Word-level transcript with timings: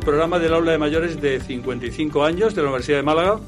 programa 0.00 0.38
del 0.38 0.54
aula 0.54 0.72
de 0.72 0.78
mayores 0.78 1.20
de 1.20 1.40
55 1.40 2.24
años 2.24 2.54
de 2.54 2.62
la 2.62 2.68
Universidad 2.68 2.98
de 2.98 3.02
Málaga, 3.02 3.38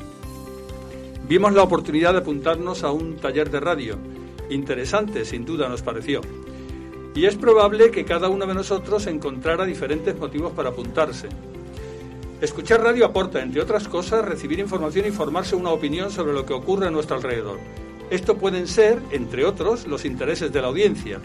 vimos 1.26 1.52
la 1.54 1.62
oportunidad 1.62 2.12
de 2.12 2.18
apuntarnos 2.18 2.84
a 2.84 2.92
un 2.92 3.16
taller 3.16 3.50
de 3.50 3.58
radio. 3.58 3.96
Interesante, 4.50 5.24
sin 5.24 5.44
duda, 5.44 5.68
nos 5.68 5.82
pareció. 5.82 6.20
Y 7.14 7.24
es 7.24 7.36
probable 7.36 7.90
que 7.90 8.04
cada 8.04 8.28
uno 8.28 8.46
de 8.46 8.54
nosotros 8.54 9.06
encontrara 9.06 9.64
diferentes 9.64 10.16
motivos 10.18 10.52
para 10.52 10.70
apuntarse. 10.70 11.28
Escuchar 12.40 12.82
radio 12.82 13.06
aporta, 13.06 13.42
entre 13.42 13.62
otras 13.62 13.88
cosas, 13.88 14.24
recibir 14.24 14.58
información 14.58 15.06
y 15.06 15.10
formarse 15.10 15.56
una 15.56 15.70
opinión 15.70 16.10
sobre 16.10 16.34
lo 16.34 16.44
que 16.44 16.54
ocurre 16.54 16.88
a 16.88 16.90
nuestro 16.90 17.16
alrededor. 17.16 17.58
Esto 18.10 18.36
pueden 18.36 18.66
ser, 18.66 19.00
entre 19.10 19.44
otros, 19.46 19.86
los 19.86 20.04
intereses 20.04 20.52
de 20.52 20.60
la 20.60 20.68
audiencia. 20.68 21.18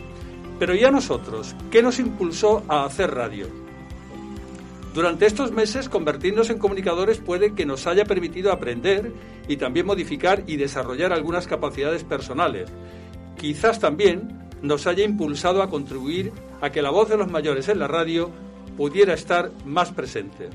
Pero 0.58 0.73
¿y 0.73 0.84
a 0.86 0.92
nosotros? 0.92 1.56
¿Qué 1.70 1.82
nos 1.82 2.00
impulsó 2.00 2.64
a 2.68 2.86
hacer 2.86 3.14
radio? 3.14 3.67
Durante 4.98 5.28
estos 5.28 5.52
meses, 5.52 5.90
convertirnos 5.90 6.50
en 6.50 6.58
comunicadores 6.58 7.20
puede 7.20 7.54
que 7.54 7.68
nos 7.68 7.86
haya 7.86 8.04
permitido 8.04 8.52
aprender 8.52 9.14
y 9.48 9.58
también 9.58 9.86
modificar 9.86 10.44
y 10.48 10.58
desarrollar 10.58 11.14
algunas 11.14 11.46
capacidades 11.46 12.03
personales. 12.03 12.67
Quizás 13.38 13.80
también 13.80 14.50
nos 14.64 14.88
haya 14.88 15.03
impulsado 15.03 15.62
a 15.62 15.70
contribuir 15.70 16.31
a 16.62 16.72
que 16.72 16.81
la 16.81 16.90
voz 16.90 17.09
de 17.09 17.18
los 17.18 17.30
mayores 17.30 17.70
en 17.70 17.78
la 17.78 17.88
radio 17.88 18.31
pudiera 18.75 19.14
estar 19.14 19.52
más 19.66 19.92
presente. 19.92 20.50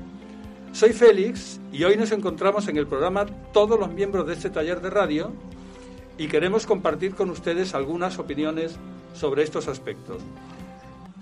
Soy 0.73 0.91
Félix 0.91 1.61
y 1.71 1.85
hoy 1.85 1.95
nos 1.95 2.11
encontramos 2.11 2.67
en 2.67 2.75
el 2.75 2.85
programa 2.85 3.25
todos 3.53 3.79
los 3.79 3.93
miembros 3.93 4.27
de 4.27 4.33
este 4.33 4.49
taller 4.49 4.81
de 4.81 4.89
radio 4.89 5.31
y 6.17 6.27
queremos 6.27 6.65
compartir 6.65 7.15
con 7.15 7.29
ustedes 7.29 7.73
algunas 7.73 8.19
opiniones 8.19 8.75
sobre 9.13 9.43
estos 9.43 9.69
aspectos. 9.69 10.21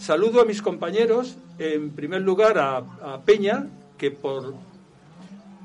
Saludo 0.01 0.41
a 0.41 0.45
mis 0.45 0.63
compañeros, 0.63 1.37
en 1.59 1.91
primer 1.91 2.23
lugar 2.23 2.57
a, 2.57 3.21
Peña, 3.23 3.67
que 3.99 4.09
por 4.09 4.55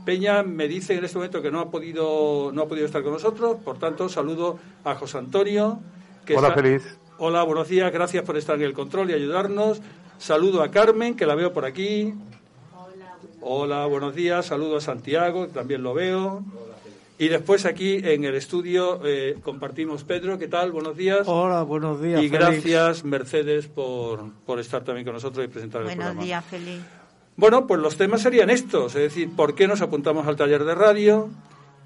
Peña 0.04 0.42
me 0.42 0.68
dice 0.68 0.92
en 0.92 1.06
este 1.06 1.16
momento 1.16 1.40
que 1.40 1.50
no 1.50 1.58
ha 1.58 1.70
podido 1.70 2.52
no 2.52 2.60
ha 2.60 2.68
podido 2.68 2.84
estar 2.84 3.02
con 3.02 3.14
nosotros, 3.14 3.56
por 3.64 3.78
tanto 3.78 4.10
saludo 4.10 4.58
a 4.84 4.94
José 4.94 5.16
Antonio. 5.16 5.80
Que 6.26 6.36
Hola, 6.36 6.52
feliz. 6.52 6.98
Hola, 7.16 7.44
buenos 7.44 7.68
días, 7.68 7.90
gracias 7.90 8.24
por 8.24 8.36
estar 8.36 8.56
en 8.56 8.62
el 8.64 8.74
control 8.74 9.10
y 9.10 9.14
ayudarnos. 9.14 9.80
Saludo 10.18 10.62
a 10.62 10.70
Carmen, 10.70 11.16
que 11.16 11.24
la 11.24 11.34
veo 11.34 11.54
por 11.54 11.64
aquí. 11.64 12.12
Hola. 12.74 13.16
Hola, 13.40 13.86
buenos 13.86 14.14
días. 14.14 14.44
Saludo 14.44 14.76
a 14.76 14.80
Santiago, 14.82 15.46
que 15.46 15.54
también 15.54 15.82
lo 15.82 15.94
veo. 15.94 16.44
Y 17.18 17.28
después 17.28 17.64
aquí 17.64 18.00
en 18.02 18.24
el 18.24 18.34
estudio 18.34 19.00
eh, 19.04 19.38
compartimos 19.42 20.04
Pedro, 20.04 20.38
¿qué 20.38 20.48
tal? 20.48 20.70
Buenos 20.70 20.96
días. 20.96 21.22
Hola, 21.26 21.62
buenos 21.62 22.02
días. 22.02 22.22
Y 22.22 22.28
gracias 22.28 23.04
Mercedes 23.04 23.68
por, 23.68 24.32
por, 24.44 24.60
estar 24.60 24.84
también 24.84 25.06
con 25.06 25.14
nosotros 25.14 25.44
y 25.44 25.48
presentar 25.48 25.80
el 25.80 25.86
programa. 25.86 26.10
Buenos 26.10 26.24
días, 26.24 26.44
Feliz. 26.44 26.80
Bueno, 27.36 27.66
pues 27.66 27.80
los 27.80 27.96
temas 27.96 28.20
serían 28.20 28.50
estos, 28.50 28.94
es 28.96 29.02
decir, 29.02 29.30
¿por 29.34 29.54
qué 29.54 29.66
nos 29.66 29.80
apuntamos 29.80 30.26
al 30.26 30.36
taller 30.36 30.64
de 30.64 30.74
radio? 30.74 31.30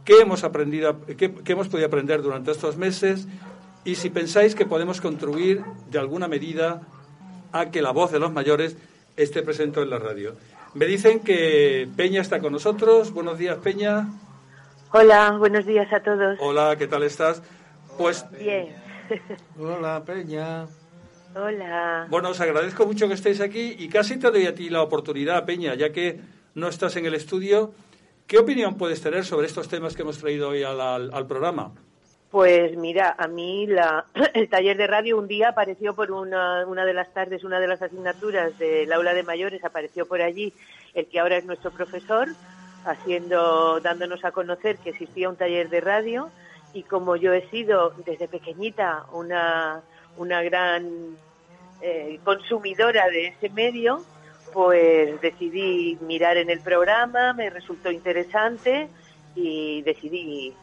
¿Qué 0.04 0.20
hemos 0.20 0.42
aprendido, 0.42 1.00
qué, 1.16 1.32
qué 1.32 1.52
hemos 1.52 1.68
podido 1.68 1.86
aprender 1.86 2.22
durante 2.22 2.50
estos 2.50 2.76
meses? 2.76 3.28
Y 3.84 3.94
si 3.94 4.10
pensáis 4.10 4.54
que 4.54 4.66
podemos 4.66 5.00
contribuir 5.00 5.62
de 5.90 5.98
alguna 5.98 6.26
medida 6.26 6.82
a 7.52 7.70
que 7.70 7.82
la 7.82 7.92
voz 7.92 8.10
de 8.10 8.18
los 8.18 8.32
mayores 8.32 8.76
esté 9.16 9.42
presente 9.42 9.80
en 9.80 9.90
la 9.90 9.98
radio. 9.98 10.34
Me 10.74 10.86
dicen 10.86 11.20
que 11.20 11.88
Peña 11.96 12.20
está 12.20 12.40
con 12.40 12.52
nosotros. 12.52 13.12
Buenos 13.12 13.38
días, 13.38 13.58
Peña. 13.58 14.08
Hola, 14.92 15.36
buenos 15.38 15.66
días 15.66 15.92
a 15.92 16.00
todos. 16.00 16.36
Hola, 16.40 16.74
¿qué 16.76 16.88
tal 16.88 17.04
estás? 17.04 17.40
Pues 17.96 18.26
bien. 18.36 18.74
Hola, 19.56 20.02
Peña. 20.04 20.66
Hola. 21.36 22.08
Bueno, 22.10 22.30
os 22.30 22.40
agradezco 22.40 22.86
mucho 22.86 23.06
que 23.06 23.14
estéis 23.14 23.40
aquí 23.40 23.76
y 23.78 23.88
casi 23.88 24.18
te 24.18 24.32
doy 24.32 24.46
a 24.46 24.54
ti 24.54 24.68
la 24.68 24.82
oportunidad, 24.82 25.44
Peña, 25.44 25.76
ya 25.76 25.92
que 25.92 26.18
no 26.56 26.66
estás 26.66 26.96
en 26.96 27.06
el 27.06 27.14
estudio. 27.14 27.70
¿Qué 28.26 28.38
opinión 28.38 28.76
puedes 28.76 29.00
tener 29.00 29.24
sobre 29.24 29.46
estos 29.46 29.68
temas 29.68 29.94
que 29.94 30.02
hemos 30.02 30.18
traído 30.18 30.48
hoy 30.48 30.64
al, 30.64 31.26
programa? 31.28 31.70
Pues 32.28 32.76
mira, 32.76 33.14
a 33.16 33.28
mí 33.28 33.68
la, 33.68 34.06
el 34.34 34.48
taller 34.48 34.76
de 34.76 34.88
radio 34.88 35.18
un 35.18 35.28
día 35.28 35.50
apareció 35.50 35.94
por 35.94 36.10
una, 36.10 36.66
una 36.66 36.84
de 36.84 36.94
las 36.94 37.14
tardes, 37.14 37.44
una 37.44 37.60
de 37.60 37.68
las 37.68 37.80
asignaturas 37.80 38.58
del 38.58 38.92
aula 38.92 39.14
de 39.14 39.22
mayores, 39.22 39.64
apareció 39.64 40.06
por 40.06 40.20
allí 40.20 40.52
el 40.94 41.06
que 41.06 41.20
ahora 41.20 41.36
es 41.36 41.44
nuestro 41.44 41.70
profesor, 41.70 42.26
haciendo, 42.84 43.80
dándonos 43.80 44.24
a 44.24 44.32
conocer 44.32 44.78
que 44.78 44.90
existía 44.90 45.28
un 45.28 45.36
taller 45.36 45.68
de 45.68 45.80
radio 45.80 46.30
y 46.72 46.82
como 46.84 47.16
yo 47.16 47.32
he 47.32 47.48
sido 47.50 47.92
desde 48.04 48.28
pequeñita 48.28 49.04
una, 49.12 49.82
una 50.16 50.42
gran 50.42 51.16
eh, 51.82 52.20
consumidora 52.24 53.08
de 53.08 53.28
ese 53.28 53.48
medio, 53.50 54.04
pues 54.52 55.20
decidí 55.20 55.98
mirar 56.00 56.36
en 56.36 56.50
el 56.50 56.60
programa, 56.60 57.32
me 57.32 57.50
resultó 57.50 57.90
interesante 57.90 58.88
y 59.34 59.82
decidí 59.82 60.54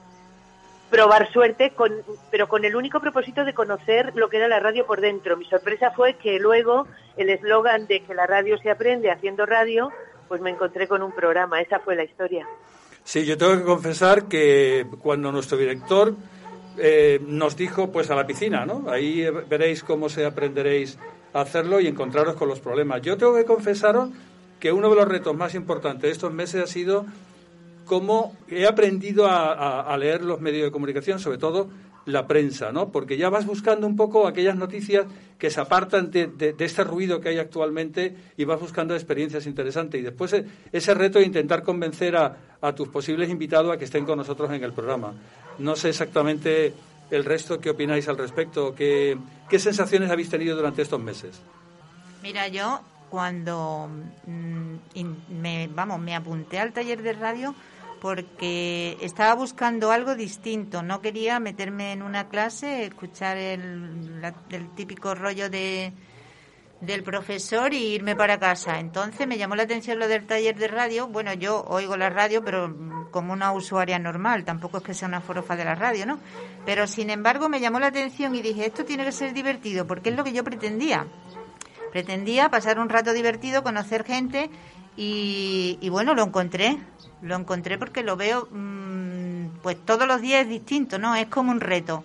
probar 0.89 1.31
suerte, 1.31 1.71
con, 1.71 1.91
pero 2.31 2.47
con 2.47 2.63
el 2.63 2.75
único 2.75 2.99
propósito 2.99 3.43
de 3.43 3.53
conocer 3.53 4.13
lo 4.15 4.29
que 4.29 4.37
era 4.37 4.47
la 4.47 4.59
radio 4.59 4.85
por 4.85 5.01
dentro. 5.01 5.35
Mi 5.35 5.45
sorpresa 5.45 5.91
fue 5.91 6.13
que 6.15 6.39
luego 6.39 6.87
el 7.17 7.29
eslogan 7.29 7.87
de 7.87 8.01
que 8.01 8.13
la 8.13 8.25
radio 8.25 8.57
se 8.57 8.69
aprende 8.69 9.11
haciendo 9.11 9.45
radio 9.45 9.91
pues 10.27 10.41
me 10.41 10.51
encontré 10.51 10.87
con 10.87 11.01
un 11.03 11.11
programa, 11.11 11.61
esa 11.61 11.79
fue 11.79 11.95
la 11.95 12.03
historia. 12.03 12.47
Sí, 13.03 13.25
yo 13.25 13.37
tengo 13.37 13.57
que 13.57 13.63
confesar 13.63 14.25
que 14.25 14.85
cuando 15.01 15.31
nuestro 15.31 15.57
director 15.57 16.13
eh, 16.77 17.19
nos 17.25 17.55
dijo, 17.55 17.91
pues 17.91 18.09
a 18.11 18.15
la 18.15 18.27
piscina, 18.27 18.65
¿no? 18.65 18.89
Ahí 18.89 19.25
veréis 19.49 19.83
cómo 19.83 20.09
se 20.09 20.25
aprenderéis 20.25 20.97
a 21.33 21.41
hacerlo 21.41 21.79
y 21.79 21.87
encontraros 21.87 22.35
con 22.35 22.49
los 22.49 22.59
problemas. 22.59 23.01
Yo 23.01 23.17
tengo 23.17 23.35
que 23.35 23.45
confesaros 23.45 24.09
que 24.59 24.71
uno 24.71 24.89
de 24.89 24.95
los 24.95 25.07
retos 25.07 25.35
más 25.35 25.55
importantes 25.55 26.03
de 26.03 26.11
estos 26.11 26.33
meses 26.33 26.63
ha 26.63 26.67
sido 26.67 27.05
cómo 27.85 28.35
he 28.49 28.65
aprendido 28.65 29.27
a 29.29 29.95
leer 29.97 30.21
los 30.21 30.41
medios 30.41 30.65
de 30.65 30.71
comunicación, 30.71 31.19
sobre 31.19 31.37
todo 31.37 31.69
la 32.07 32.25
prensa, 32.25 32.71
¿no? 32.71 32.89
Porque 32.89 33.17
ya 33.17 33.29
vas 33.29 33.45
buscando 33.45 33.85
un 33.85 33.97
poco 33.97 34.27
aquellas 34.27 34.55
noticias 34.55 35.05
que 35.37 35.51
se 35.51 35.59
apartan 35.59 36.09
de, 36.09 36.27
de, 36.27 36.55
este 36.57 36.83
ruido 36.85 37.19
que 37.19 37.29
hay 37.29 37.37
actualmente 37.37 38.15
y 38.37 38.45
vas 38.45 38.59
buscando 38.59 38.95
experiencias 38.95 39.45
interesantes. 39.45 39.99
Y 39.99 40.03
después 40.03 40.31
eh, 40.31 40.45
ese 40.71 40.93
reto 40.93 41.19
de 41.19 41.25
intentar 41.25 41.63
convencer 41.63 42.15
a, 42.15 42.37
a, 42.61 42.73
tus 42.73 42.87
posibles 42.87 43.29
invitados 43.29 43.73
a 43.73 43.77
que 43.77 43.83
estén 43.83 44.05
con 44.05 44.17
nosotros 44.17 44.49
en 44.51 44.63
el 44.63 44.71
programa. 44.71 45.13
No 45.59 45.75
sé 45.75 45.89
exactamente 45.89 46.73
el 47.11 47.25
resto 47.25 47.59
qué 47.59 47.71
opináis 47.71 48.07
al 48.07 48.17
respecto, 48.17 48.73
qué, 48.73 49.17
qué 49.49 49.59
sensaciones 49.59 50.09
habéis 50.09 50.29
tenido 50.29 50.55
durante 50.55 50.81
estos 50.81 51.01
meses. 51.01 51.41
Mira, 52.23 52.47
yo 52.47 52.79
cuando 53.09 53.89
mm, 54.25 55.01
me, 55.41 55.69
vamos, 55.73 55.99
me 55.99 56.15
apunté 56.15 56.59
al 56.59 56.71
taller 56.71 57.01
de 57.01 57.11
radio, 57.13 57.53
porque 57.99 58.97
estaba 59.01 59.35
buscando 59.35 59.91
algo 59.91 60.15
distinto. 60.15 60.81
No 60.81 61.01
quería 61.01 61.39
meterme 61.39 61.91
en 61.91 62.01
una 62.01 62.29
clase, 62.29 62.85
escuchar 62.85 63.37
el, 63.37 64.31
típico 64.75 65.15
rollo 65.15 65.49
de, 65.49 65.93
del 66.81 67.03
profesor 67.03 67.73
y 67.73 67.95
irme 67.95 68.15
para 68.15 68.39
casa. 68.39 68.79
Entonces 68.79 69.27
me 69.27 69.37
llamó 69.37 69.55
la 69.55 69.63
atención 69.63 69.99
lo 69.99 70.07
del 70.07 70.25
taller 70.25 70.57
de 70.57 70.67
radio. 70.67 71.07
Bueno, 71.07 71.33
yo 71.33 71.63
oigo 71.67 71.97
la 71.97 72.09
radio, 72.09 72.43
pero 72.43 72.75
como 73.11 73.33
una 73.33 73.51
usuaria 73.51 73.99
normal, 73.99 74.45
tampoco 74.45 74.77
es 74.77 74.83
que 74.83 74.93
sea 74.93 75.07
una 75.07 75.21
forofa 75.21 75.55
de 75.55 75.65
la 75.65 75.75
radio, 75.75 76.05
¿no? 76.05 76.19
Pero 76.65 76.87
sin 76.87 77.09
embargo 77.09 77.49
me 77.49 77.59
llamó 77.59 77.79
la 77.79 77.87
atención 77.87 78.35
y 78.35 78.41
dije, 78.41 78.65
esto 78.65 78.85
tiene 78.85 79.05
que 79.05 79.11
ser 79.11 79.33
divertido, 79.33 79.87
porque 79.87 80.09
es 80.09 80.15
lo 80.15 80.23
que 80.23 80.33
yo 80.33 80.43
pretendía. 80.43 81.07
Pretendía 81.91 82.49
pasar 82.49 82.79
un 82.79 82.89
rato 82.89 83.13
divertido, 83.13 83.63
conocer 83.63 84.03
gente 84.03 84.49
y, 84.95 85.77
y 85.81 85.89
bueno, 85.89 86.13
lo 86.13 86.23
encontré. 86.23 86.77
Lo 87.21 87.35
encontré 87.35 87.77
porque 87.77 88.03
lo 88.03 88.15
veo, 88.15 88.47
mm, 88.51 89.59
pues 89.63 89.77
todos 89.85 90.07
los 90.07 90.21
días 90.21 90.43
es 90.43 90.49
distinto, 90.49 90.99
¿no? 90.99 91.15
Es 91.15 91.27
como 91.27 91.51
un 91.51 91.59
reto. 91.59 92.03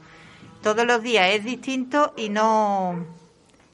Todos 0.62 0.86
los 0.86 1.02
días 1.02 1.30
es 1.34 1.44
distinto 1.44 2.14
y 2.16 2.28
no, 2.28 3.04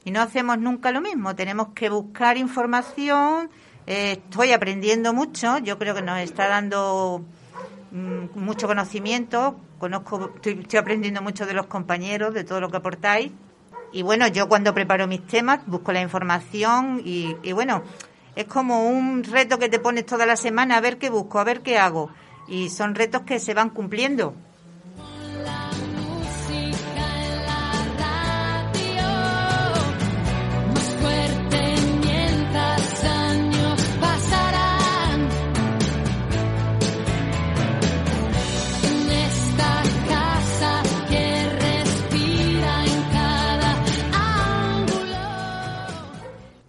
y 0.03 0.11
no 0.11 0.21
hacemos 0.21 0.57
nunca 0.57 0.91
lo 0.91 1.01
mismo. 1.01 1.35
Tenemos 1.35 1.69
que 1.69 1.89
buscar 1.89 2.37
información. 2.37 3.49
Eh, 3.87 4.13
estoy 4.13 4.51
aprendiendo 4.51 5.13
mucho. 5.13 5.59
Yo 5.59 5.77
creo 5.77 5.95
que 5.95 6.01
nos 6.01 6.19
está 6.19 6.47
dando 6.47 7.23
mm, 7.91 8.39
mucho 8.39 8.67
conocimiento. 8.67 9.59
Conozco, 9.77 10.31
estoy, 10.43 10.77
aprendiendo 10.77 11.21
mucho 11.21 11.45
de 11.45 11.53
los 11.53 11.67
compañeros, 11.67 12.33
de 12.33 12.43
todo 12.43 12.59
lo 12.59 12.69
que 12.69 12.77
aportáis. 12.77 13.31
Y 13.91 14.01
bueno, 14.01 14.27
yo 14.27 14.49
cuando 14.49 14.73
preparo 14.73 15.07
mis 15.07 15.25
temas 15.25 15.65
busco 15.65 15.91
la 15.91 16.01
información 16.01 17.01
y, 17.03 17.35
y 17.43 17.53
bueno, 17.53 17.83
es 18.35 18.45
como 18.45 18.87
un 18.89 19.23
reto 19.23 19.59
que 19.59 19.69
te 19.69 19.79
pones 19.79 20.05
toda 20.05 20.25
la 20.25 20.35
semana 20.35 20.77
a 20.77 20.81
ver 20.81 20.97
qué 20.97 21.09
busco, 21.09 21.39
a 21.39 21.43
ver 21.43 21.61
qué 21.61 21.77
hago. 21.77 22.11
Y 22.47 22.69
son 22.69 22.95
retos 22.95 23.23
que 23.23 23.39
se 23.39 23.53
van 23.53 23.69
cumpliendo. 23.69 24.35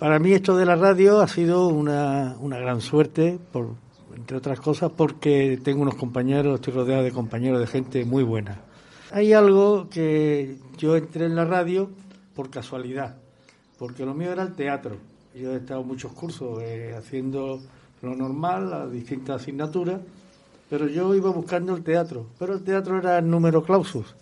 Para 0.00 0.18
mí 0.18 0.32
esto 0.32 0.56
de 0.56 0.64
la 0.64 0.76
radio 0.76 1.20
ha 1.20 1.28
sido 1.28 1.68
una, 1.68 2.34
una 2.40 2.58
gran 2.58 2.80
suerte, 2.80 3.38
por, 3.52 3.74
entre 4.16 4.38
otras 4.38 4.58
cosas, 4.58 4.90
porque 4.96 5.60
tengo 5.62 5.82
unos 5.82 5.96
compañeros, 5.96 6.54
estoy 6.54 6.72
rodeado 6.72 7.02
de 7.02 7.12
compañeros, 7.12 7.60
de 7.60 7.66
gente 7.66 8.06
muy 8.06 8.24
buena. 8.24 8.62
Hay 9.12 9.34
algo 9.34 9.90
que 9.90 10.56
yo 10.78 10.96
entré 10.96 11.26
en 11.26 11.36
la 11.36 11.44
radio 11.44 11.90
por 12.34 12.48
casualidad, 12.48 13.16
porque 13.78 14.06
lo 14.06 14.14
mío 14.14 14.32
era 14.32 14.42
el 14.42 14.54
teatro. 14.54 14.96
Yo 15.34 15.52
he 15.52 15.56
estado 15.56 15.82
muchos 15.82 16.12
cursos 16.12 16.62
eh, 16.62 16.94
haciendo 16.96 17.60
lo 18.00 18.16
normal, 18.16 18.70
las 18.70 18.90
distintas 18.90 19.42
asignaturas, 19.42 20.00
pero 20.70 20.86
yo 20.86 21.14
iba 21.14 21.30
buscando 21.30 21.76
el 21.76 21.82
teatro, 21.82 22.24
pero 22.38 22.54
el 22.54 22.64
teatro 22.64 22.96
era 22.96 23.18
el 23.18 23.28
número 23.28 23.62
clausus. 23.62 24.14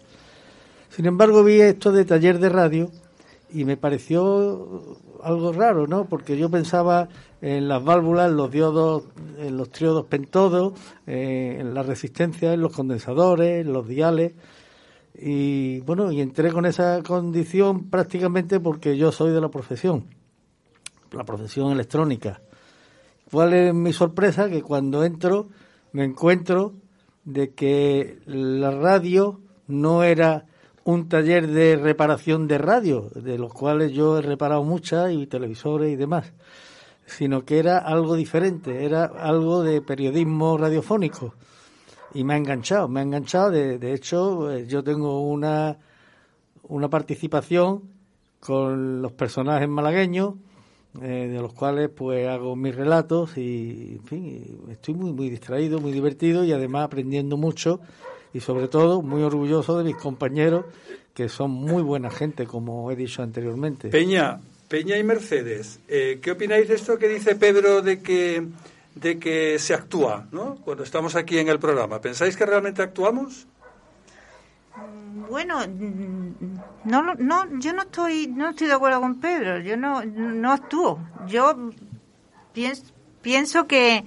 Sin 0.90 1.06
embargo, 1.06 1.44
vi 1.44 1.60
esto 1.60 1.92
de 1.92 2.04
taller 2.04 2.40
de 2.40 2.48
radio 2.48 2.90
y 3.52 3.64
me 3.64 3.76
pareció 3.76 4.98
algo 5.22 5.52
raro, 5.52 5.86
¿no? 5.86 6.06
Porque 6.06 6.36
yo 6.36 6.50
pensaba 6.50 7.08
en 7.40 7.68
las 7.68 7.82
válvulas, 7.84 8.30
en 8.30 8.36
los 8.36 8.50
diodos, 8.50 9.04
en 9.38 9.56
los 9.56 9.70
triodos 9.70 10.06
pentodos, 10.06 10.78
eh, 11.06 11.56
en 11.60 11.74
la 11.74 11.82
resistencia, 11.82 12.52
en 12.52 12.60
los 12.60 12.74
condensadores, 12.74 13.64
en 13.64 13.72
los 13.72 13.86
diales. 13.86 14.32
Y 15.14 15.80
bueno, 15.80 16.12
y 16.12 16.20
entré 16.20 16.52
con 16.52 16.66
esa 16.66 17.02
condición 17.02 17.90
prácticamente 17.90 18.60
porque 18.60 18.96
yo 18.96 19.12
soy 19.12 19.32
de 19.32 19.40
la 19.40 19.48
profesión, 19.48 20.06
la 21.12 21.24
profesión 21.24 21.72
electrónica. 21.72 22.40
¿Cuál 23.30 23.52
es 23.54 23.74
mi 23.74 23.92
sorpresa? 23.92 24.48
Que 24.48 24.62
cuando 24.62 25.04
entro 25.04 25.48
me 25.92 26.04
encuentro 26.04 26.74
de 27.24 27.50
que 27.50 28.18
la 28.26 28.70
radio 28.70 29.40
no 29.66 30.02
era 30.02 30.46
un 30.88 31.06
taller 31.06 31.46
de 31.48 31.76
reparación 31.76 32.48
de 32.48 32.56
radio, 32.56 33.10
de 33.14 33.36
los 33.36 33.52
cuales 33.52 33.92
yo 33.92 34.16
he 34.16 34.22
reparado 34.22 34.64
muchas, 34.64 35.12
y 35.12 35.26
televisores 35.26 35.92
y 35.92 35.96
demás, 35.96 36.32
sino 37.04 37.44
que 37.44 37.58
era 37.58 37.76
algo 37.76 38.16
diferente, 38.16 38.86
era 38.86 39.04
algo 39.04 39.62
de 39.62 39.82
periodismo 39.82 40.56
radiofónico. 40.56 41.34
Y 42.14 42.24
me 42.24 42.32
ha 42.32 42.36
enganchado, 42.38 42.88
me 42.88 43.00
ha 43.00 43.02
enganchado. 43.02 43.50
De, 43.50 43.92
hecho, 43.92 44.50
eh, 44.50 44.66
yo 44.66 44.82
tengo 44.82 45.28
una, 45.28 45.76
una 46.62 46.88
participación 46.88 47.82
con 48.40 49.02
los 49.02 49.12
personajes 49.12 49.68
malagueños, 49.68 50.36
eh, 51.02 51.28
de 51.30 51.38
los 51.42 51.52
cuales 51.52 51.90
pues 51.90 52.26
hago 52.26 52.56
mis 52.56 52.74
relatos 52.74 53.36
y, 53.36 53.98
en 53.98 54.04
fin, 54.04 54.60
estoy 54.70 54.94
muy, 54.94 55.12
muy 55.12 55.28
distraído, 55.28 55.80
muy 55.80 55.92
divertido 55.92 56.44
y 56.46 56.52
además 56.52 56.86
aprendiendo 56.86 57.36
mucho 57.36 57.78
y 58.32 58.40
sobre 58.40 58.68
todo 58.68 59.02
muy 59.02 59.22
orgulloso 59.22 59.78
de 59.78 59.84
mis 59.84 59.96
compañeros 59.96 60.66
que 61.14 61.28
son 61.28 61.50
muy 61.50 61.82
buena 61.82 62.10
gente, 62.10 62.46
como 62.46 62.90
he 62.90 62.96
dicho 62.96 63.22
anteriormente. 63.22 63.88
Peña, 63.88 64.40
Peña 64.68 64.96
y 64.96 65.02
Mercedes, 65.02 65.80
eh, 65.88 66.20
¿qué 66.22 66.32
opináis 66.32 66.68
de 66.68 66.74
esto 66.74 66.98
que 66.98 67.08
dice 67.08 67.34
Pedro 67.34 67.82
de 67.82 68.00
que 68.00 68.46
de 68.94 69.18
que 69.18 69.58
se 69.58 69.74
actúa, 69.74 70.26
¿no? 70.32 70.56
Cuando 70.56 70.82
estamos 70.82 71.14
aquí 71.14 71.38
en 71.38 71.48
el 71.48 71.58
programa, 71.58 72.00
¿pensáis 72.00 72.36
que 72.36 72.44
realmente 72.44 72.82
actuamos? 72.82 73.46
Bueno, 75.28 75.60
no, 76.84 77.14
no, 77.14 77.58
yo 77.58 77.72
no 77.72 77.82
estoy, 77.82 78.28
no 78.28 78.50
estoy 78.50 78.66
de 78.66 78.72
acuerdo 78.72 79.00
con 79.00 79.20
Pedro. 79.20 79.60
Yo 79.60 79.76
no, 79.76 80.04
no 80.04 80.52
actúo. 80.52 81.00
Yo 81.26 81.70
pienso, 82.52 82.84
pienso 83.20 83.66
que 83.66 84.04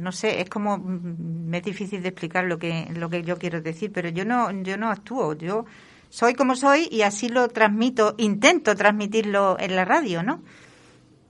no 0.00 0.12
sé, 0.12 0.40
es 0.40 0.48
como 0.48 0.78
me 0.78 1.58
es 1.58 1.64
difícil 1.64 2.02
de 2.02 2.08
explicar 2.08 2.44
lo 2.44 2.58
que 2.58 2.88
lo 2.96 3.10
que 3.10 3.22
yo 3.22 3.38
quiero 3.38 3.60
decir, 3.60 3.92
pero 3.92 4.08
yo 4.08 4.24
no 4.24 4.50
yo 4.62 4.76
no 4.76 4.90
actúo, 4.90 5.34
yo 5.34 5.66
soy 6.08 6.34
como 6.34 6.56
soy 6.56 6.88
y 6.90 7.02
así 7.02 7.28
lo 7.28 7.48
transmito, 7.48 8.14
intento 8.18 8.74
transmitirlo 8.74 9.58
en 9.60 9.76
la 9.76 9.84
radio, 9.84 10.22
¿no? 10.22 10.40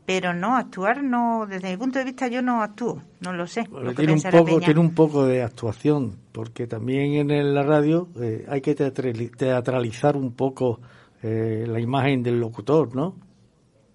Pero 0.07 0.33
no 0.33 0.57
actuar 0.57 1.03
no 1.03 1.47
desde 1.49 1.71
mi 1.71 1.77
punto 1.77 1.99
de 1.99 2.05
vista 2.05 2.29
yo 2.29 2.43
no 2.43 2.63
actúo, 2.63 3.03
no 3.21 3.33
lo 3.33 3.47
sé. 3.47 3.69
tiene 3.97 4.13
un 4.13 4.23
poco 4.23 4.61
tiene 4.61 4.81
un 4.81 4.95
poco 4.95 5.27
de 5.27 5.43
actuación, 5.43 6.17
porque 6.33 6.67
también 6.67 7.31
en 7.31 7.55
la 7.55 7.63
radio 7.63 8.09
eh, 8.21 8.47
hay 8.49 8.61
que 8.61 8.75
teatralizar 8.75 10.17
un 10.17 10.33
poco 10.33 10.81
eh, 11.23 11.67
la 11.69 11.81
imagen 11.81 12.23
del 12.23 12.39
locutor, 12.39 12.95
¿no? 12.95 13.17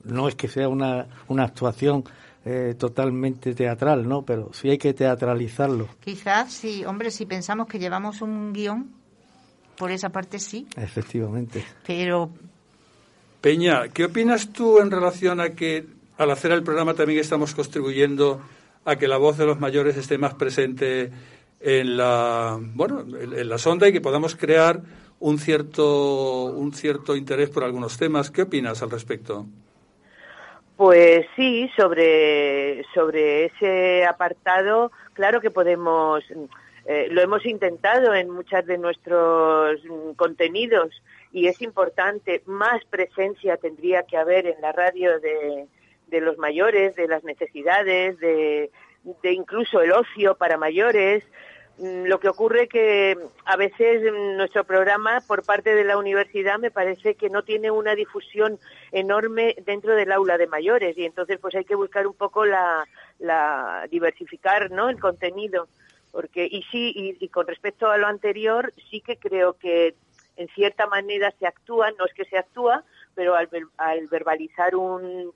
No 0.04 0.28
es 0.28 0.36
que 0.36 0.48
sea 0.48 0.70
una, 0.70 1.08
una 1.28 1.46
actuación 1.46 2.04
eh, 2.46 2.76
totalmente 2.78 3.56
teatral, 3.56 4.08
¿no? 4.08 4.24
Pero 4.24 4.52
sí 4.54 4.70
hay 4.70 4.78
que 4.78 4.94
teatralizarlo. 4.94 5.88
Quizás, 6.00 6.54
sí, 6.54 6.86
hombre, 6.86 7.10
si 7.10 7.26
pensamos 7.26 7.68
que 7.68 7.80
llevamos 7.80 8.22
un 8.22 8.54
guion, 8.54 8.92
por 9.76 9.92
esa 9.92 10.10
parte 10.10 10.38
sí. 10.38 10.68
Efectivamente. 10.78 11.66
Pero... 11.86 12.30
Peña, 13.42 13.90
¿qué 13.90 14.06
opinas 14.06 14.54
tú 14.54 14.80
en 14.80 14.92
relación 14.92 15.40
a 15.40 15.50
que 15.50 15.88
al 16.18 16.32
hacer 16.32 16.52
el 16.52 16.64
programa 16.64 16.94
también 16.94 17.20
estamos 17.20 17.54
contribuyendo 17.54 18.42
a 18.86 18.96
que 18.96 19.08
la 19.08 19.18
voz 19.18 19.38
de 19.38 19.46
los 19.46 19.60
mayores 19.60 19.98
esté 19.98 20.18
más 20.18 20.36
presente 20.36 21.12
en 21.60 21.98
la 21.98 22.60
bueno 22.60 23.02
en 23.02 23.50
la 23.50 23.58
sonda 23.58 23.88
y 23.88 23.92
que 23.92 24.02
podamos 24.02 24.36
crear 24.36 24.82
un 25.20 25.40
cierto 25.40 26.46
un 26.46 26.74
cierto 26.74 27.16
interés 27.16 27.50
por 27.50 27.64
algunos 27.64 27.98
temas. 27.98 28.32
¿Qué 28.32 28.44
opinas 28.44 28.82
al 28.82 28.92
respecto? 28.92 29.46
Pues 30.78 31.26
sí, 31.38 31.70
sobre, 31.78 32.84
sobre 32.94 33.46
ese 33.46 34.06
apartado, 34.06 34.92
claro 35.14 35.40
que 35.40 35.50
podemos, 35.50 36.22
eh, 36.86 37.08
lo 37.12 37.22
hemos 37.22 37.46
intentado 37.46 38.14
en 38.14 38.30
muchos 38.30 38.66
de 38.66 38.78
nuestros 38.78 39.80
contenidos 40.18 41.02
y 41.32 41.48
es 41.48 41.62
importante, 41.62 42.42
más 42.46 42.84
presencia 42.86 43.56
tendría 43.56 44.04
que 44.04 44.18
haber 44.18 44.48
en 44.48 44.60
la 44.60 44.74
radio 44.74 45.18
de, 45.22 45.68
de 46.08 46.22
los 46.22 46.38
mayores, 46.38 46.94
de 46.96 47.08
las 47.08 47.24
necesidades, 47.24 48.20
de, 48.20 48.70
de 49.24 49.32
incluso 49.32 49.80
el 49.82 49.94
ocio 49.94 50.36
para 50.36 50.58
mayores, 50.58 51.24
Mm, 51.24 51.55
lo 51.78 52.20
que 52.20 52.30
ocurre 52.30 52.68
que 52.68 53.18
a 53.44 53.58
veces 53.58 54.02
nuestro 54.38 54.64
programa 54.64 55.22
por 55.28 55.44
parte 55.44 55.76
de 55.76 55.84
la 55.84 55.98
universidad 55.98 56.58
me 56.58 56.72
parece 56.72 57.16
que 57.16 57.30
no 57.30 57.44
tiene 57.44 57.70
una 57.70 57.96
difusión 57.96 58.60
enorme 58.92 59.56
dentro 59.66 59.94
del 59.96 60.12
aula 60.12 60.38
de 60.38 60.48
mayores. 60.48 60.98
Y 60.98 61.06
entonces 61.06 61.38
pues 61.40 61.54
hay 61.56 61.66
que 61.66 61.76
buscar 61.76 62.08
un 62.08 62.14
poco 62.14 62.46
la, 62.46 62.88
la 63.20 63.88
diversificar 63.92 64.72
no 64.72 64.90
el 64.90 65.00
contenido. 65.00 65.68
Porque 66.12 66.48
y 66.50 66.64
sí 66.72 67.18
y, 67.20 67.28
con 67.28 67.46
respecto 67.46 67.88
a 67.88 67.98
lo 67.98 68.08
anterior 68.08 68.72
sí 68.90 69.02
que 69.02 69.18
creo 69.18 69.54
que 69.54 69.96
en 70.38 70.48
cierta 70.50 70.88
manera 70.88 71.34
se 71.40 71.46
actúa 71.46 71.92
no 71.98 72.06
es 72.06 72.14
que 72.14 72.26
se 72.26 72.38
actúa 72.38 72.84
pero 73.16 73.36
al, 73.36 73.50
al 73.78 74.08
verbalizar 74.08 74.76
un 74.76 75.34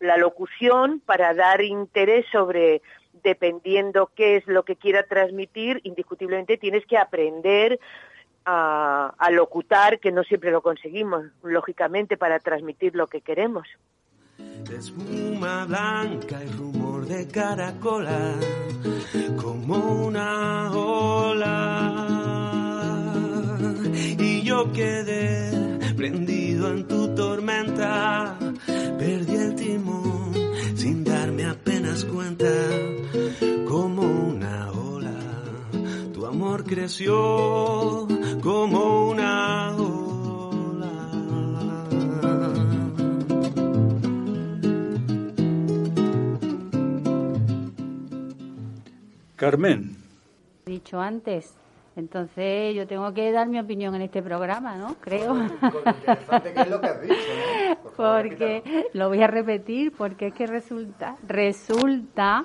la 0.00 0.16
locución 0.16 1.00
para 1.00 1.32
dar 1.32 1.62
interés 1.62 2.26
sobre 2.32 2.82
dependiendo 3.22 4.10
qué 4.14 4.36
es 4.36 4.46
lo 4.46 4.64
que 4.64 4.76
quiera 4.76 5.04
transmitir, 5.04 5.80
indiscutiblemente 5.84 6.56
tienes 6.56 6.86
que 6.86 6.98
aprender 6.98 7.78
a, 8.44 9.14
a, 9.16 9.30
locutar, 9.30 10.00
que 10.00 10.10
no 10.10 10.24
siempre 10.24 10.50
lo 10.50 10.62
conseguimos, 10.62 11.26
lógicamente, 11.42 12.16
para 12.16 12.38
transmitir 12.40 12.94
lo 12.96 13.06
que 13.06 13.20
queremos. 13.20 13.68
Espuma 14.70 15.66
blanca 15.66 16.42
y 16.42 16.48
rumor 16.52 17.06
de 17.06 17.28
caracola, 17.28 18.34
como 19.40 20.06
una 20.06 20.72
ola. 20.72 22.08
Y 24.18 24.42
yo 24.42 24.72
quedé 24.72 25.78
prendido 25.94 26.70
en 26.70 26.88
tu 26.88 27.14
tormenta, 27.14 28.36
perdí 28.98 29.36
el 29.36 29.54
timón 29.54 30.21
apenas 31.92 32.04
cuenta 32.06 32.46
como 33.68 34.02
una 34.02 34.70
ola. 34.72 35.18
Tu 36.14 36.24
amor 36.24 36.64
creció 36.64 38.08
como 38.42 39.10
una 39.10 39.76
ola. 39.76 41.10
Carmen. 49.36 49.96
Dicho 50.64 51.00
antes, 51.00 51.52
entonces 51.94 52.74
yo 52.74 52.86
tengo 52.86 53.12
que 53.12 53.32
dar 53.32 53.48
mi 53.48 53.60
opinión 53.60 53.94
en 53.94 54.02
este 54.02 54.22
programa, 54.22 54.76
¿no? 54.76 54.96
Creo. 55.00 55.34
Porque 57.96 58.62
lo 58.94 59.08
voy 59.08 59.22
a 59.22 59.26
repetir 59.26 59.92
porque 59.92 60.28
es 60.28 60.34
que 60.34 60.46
resulta 60.46 61.16
resulta 61.26 62.44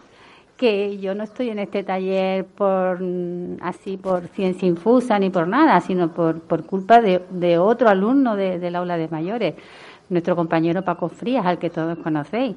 que 0.58 0.98
yo 0.98 1.14
no 1.14 1.24
estoy 1.24 1.50
en 1.50 1.60
este 1.60 1.84
taller 1.84 2.44
por 2.46 3.00
así 3.62 3.96
por 3.96 4.28
ciencia 4.30 4.68
infusa 4.68 5.20
ni 5.20 5.30
por 5.30 5.48
nada, 5.48 5.80
sino 5.80 6.12
por, 6.12 6.42
por 6.42 6.66
culpa 6.66 7.00
de, 7.00 7.58
otro 7.60 7.90
alumno 7.90 8.36
del 8.36 8.76
aula 8.76 8.98
de 8.98 9.08
mayores, 9.08 9.54
nuestro 10.10 10.36
compañero 10.36 10.82
Paco 10.84 11.10
Frías, 11.10 11.46
al 11.46 11.60
que 11.60 11.70
todos 11.70 11.98
conocéis. 12.00 12.56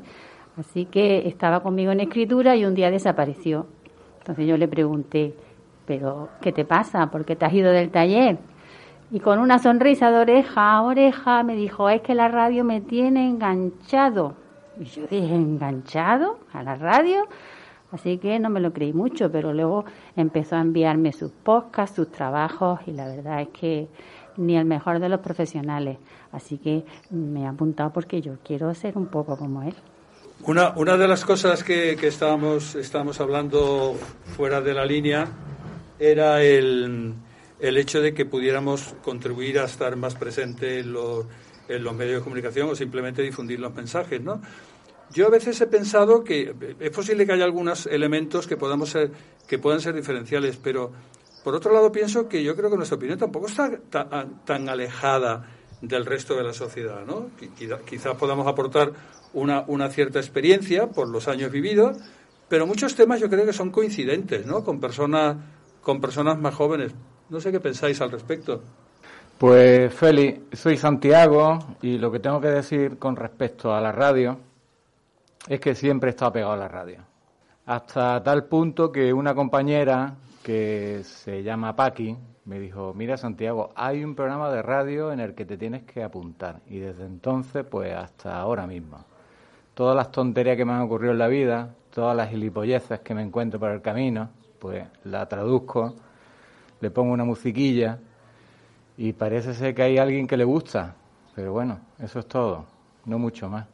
Así 0.56 0.86
que 0.86 1.28
estaba 1.28 1.60
conmigo 1.60 1.92
en 1.92 2.00
escritura 2.00 2.56
y 2.56 2.64
un 2.64 2.74
día 2.74 2.90
desapareció. 2.90 3.66
Entonces 4.18 4.46
yo 4.46 4.56
le 4.56 4.66
pregunté, 4.66 5.34
¿pero 5.86 6.28
qué 6.40 6.52
te 6.52 6.64
pasa? 6.64 7.10
¿Por 7.10 7.24
qué 7.24 7.36
te 7.36 7.44
has 7.44 7.52
ido 7.52 7.70
del 7.70 7.90
taller? 7.90 8.38
Y 9.12 9.18
con 9.18 9.40
una 9.40 9.58
sonrisa 9.58 10.10
de 10.10 10.18
oreja 10.18 10.72
a 10.72 10.82
oreja 10.82 11.42
me 11.42 11.56
dijo, 11.56 11.88
es 11.90 12.00
que 12.00 12.14
la 12.14 12.28
radio 12.28 12.62
me 12.62 12.80
tiene 12.80 13.28
enganchado 13.28 14.36
Y 14.78 14.84
yo 14.84 15.02
dije, 15.02 15.34
enganchado 15.34 16.38
a 16.52 16.62
la 16.62 16.76
radio. 16.76 17.26
Así 17.90 18.18
que 18.18 18.38
no 18.38 18.50
me 18.50 18.60
lo 18.60 18.72
creí 18.72 18.92
mucho, 18.92 19.32
pero 19.32 19.52
luego 19.52 19.84
empezó 20.14 20.54
a 20.54 20.60
enviarme 20.60 21.12
sus 21.12 21.32
podcasts, 21.32 21.96
sus 21.96 22.12
trabajos, 22.12 22.78
y 22.86 22.92
la 22.92 23.08
verdad 23.08 23.40
es 23.42 23.48
que 23.48 23.88
ni 24.36 24.56
el 24.56 24.64
mejor 24.64 25.00
de 25.00 25.08
los 25.08 25.18
profesionales. 25.18 25.98
Así 26.30 26.58
que 26.58 26.84
me 27.10 27.42
he 27.42 27.46
apuntado 27.46 27.92
porque 27.92 28.22
yo 28.22 28.34
quiero 28.44 28.72
ser 28.74 28.96
un 28.96 29.06
poco 29.06 29.36
como 29.36 29.62
él. 29.64 29.74
Una, 30.44 30.70
una 30.76 30.96
de 30.96 31.08
las 31.08 31.24
cosas 31.24 31.64
que, 31.64 31.96
que 31.96 32.06
estábamos, 32.06 32.76
estábamos 32.76 33.20
hablando 33.20 33.96
fuera 34.36 34.60
de 34.60 34.72
la 34.72 34.84
línea 34.84 35.26
era 35.98 36.40
el, 36.42 37.12
el 37.60 37.76
hecho 37.76 38.00
de 38.00 38.14
que 38.14 38.24
pudiéramos 38.24 38.94
contribuir 39.02 39.58
a 39.58 39.64
estar 39.64 39.94
más 39.96 40.14
presente 40.14 40.80
en 40.80 40.92
los, 40.92 41.26
en 41.68 41.84
los 41.84 41.94
medios 41.94 42.20
de 42.20 42.24
comunicación 42.24 42.68
o 42.70 42.74
simplemente 42.74 43.22
difundir 43.22 43.60
los 43.60 43.74
mensajes, 43.74 44.20
¿no? 44.20 44.40
Yo 45.12 45.26
a 45.26 45.30
veces 45.30 45.60
he 45.60 45.66
pensado 45.66 46.22
que 46.22 46.54
es 46.78 46.90
posible 46.90 47.26
que 47.26 47.32
haya 47.32 47.44
algunos 47.44 47.86
elementos 47.86 48.46
que 48.46 48.56
podamos 48.56 48.90
ser, 48.90 49.10
que 49.48 49.58
puedan 49.58 49.80
ser 49.80 49.94
diferenciales, 49.94 50.56
pero 50.56 50.92
por 51.42 51.54
otro 51.54 51.72
lado 51.72 51.90
pienso 51.90 52.28
que 52.28 52.44
yo 52.44 52.54
creo 52.54 52.70
que 52.70 52.76
nuestra 52.76 52.96
opinión 52.96 53.18
tampoco 53.18 53.48
está 53.48 53.76
tan, 53.90 54.44
tan 54.44 54.68
alejada 54.68 55.50
del 55.80 56.06
resto 56.06 56.36
de 56.36 56.44
la 56.44 56.52
sociedad, 56.52 57.04
¿no? 57.04 57.30
Quizás 57.84 58.16
podamos 58.16 58.46
aportar 58.46 58.92
una, 59.32 59.64
una 59.66 59.88
cierta 59.88 60.20
experiencia 60.20 60.88
por 60.88 61.08
los 61.08 61.26
años 61.26 61.50
vividos, 61.50 61.96
pero 62.48 62.66
muchos 62.66 62.94
temas 62.94 63.20
yo 63.20 63.28
creo 63.28 63.44
que 63.44 63.52
son 63.52 63.70
coincidentes, 63.70 64.46
¿no? 64.46 64.62
Con 64.62 64.78
personas, 64.78 65.38
con 65.82 66.00
personas 66.00 66.38
más 66.38 66.54
jóvenes. 66.54 66.92
No 67.30 67.40
sé 67.40 67.52
qué 67.52 67.60
pensáis 67.60 68.00
al 68.00 68.10
respecto. 68.10 68.60
Pues 69.38 69.94
Feli, 69.94 70.48
soy 70.52 70.76
Santiago 70.76 71.58
y 71.80 71.96
lo 71.96 72.10
que 72.10 72.18
tengo 72.18 72.40
que 72.40 72.48
decir 72.48 72.98
con 72.98 73.16
respecto 73.16 73.72
a 73.72 73.80
la 73.80 73.92
radio 73.92 74.36
es 75.48 75.60
que 75.60 75.74
siempre 75.74 76.10
estado 76.10 76.32
pegado 76.32 76.52
a 76.52 76.56
la 76.56 76.68
radio. 76.68 76.98
Hasta 77.66 78.22
tal 78.22 78.44
punto 78.44 78.90
que 78.90 79.12
una 79.12 79.34
compañera 79.34 80.14
que 80.42 81.02
se 81.04 81.42
llama 81.42 81.74
Paqui 81.76 82.16
me 82.44 82.58
dijo, 82.58 82.92
mira 82.94 83.16
Santiago, 83.16 83.70
hay 83.76 84.04
un 84.04 84.14
programa 84.14 84.50
de 84.50 84.60
radio 84.60 85.12
en 85.12 85.20
el 85.20 85.34
que 85.34 85.44
te 85.44 85.56
tienes 85.56 85.84
que 85.84 86.02
apuntar. 86.02 86.60
Y 86.66 86.80
desde 86.80 87.06
entonces, 87.06 87.64
pues 87.64 87.94
hasta 87.94 88.38
ahora 88.38 88.66
mismo 88.66 89.04
todas 89.74 89.96
las 89.96 90.10
tonterías 90.10 90.58
que 90.58 90.64
me 90.64 90.72
han 90.72 90.82
ocurrido 90.82 91.12
en 91.12 91.18
la 91.18 91.28
vida, 91.28 91.74
todas 91.94 92.14
las 92.16 92.28
gilipolleces 92.28 93.00
que 93.00 93.14
me 93.14 93.22
encuentro 93.22 93.58
por 93.58 93.70
el 93.70 93.80
camino, 93.80 94.28
pues 94.58 94.84
la 95.04 95.26
traduzco, 95.26 95.94
le 96.80 96.90
pongo 96.90 97.12
una 97.12 97.24
musiquilla 97.24 97.98
y 98.96 99.12
parece 99.12 99.54
ser 99.54 99.74
que 99.74 99.82
hay 99.82 99.98
alguien 99.98 100.26
que 100.26 100.36
le 100.36 100.44
gusta. 100.44 100.96
Pero 101.34 101.52
bueno, 101.52 101.80
eso 102.02 102.18
es 102.18 102.26
todo, 102.26 102.66
no 103.06 103.18
mucho 103.18 103.48
más. 103.48 103.66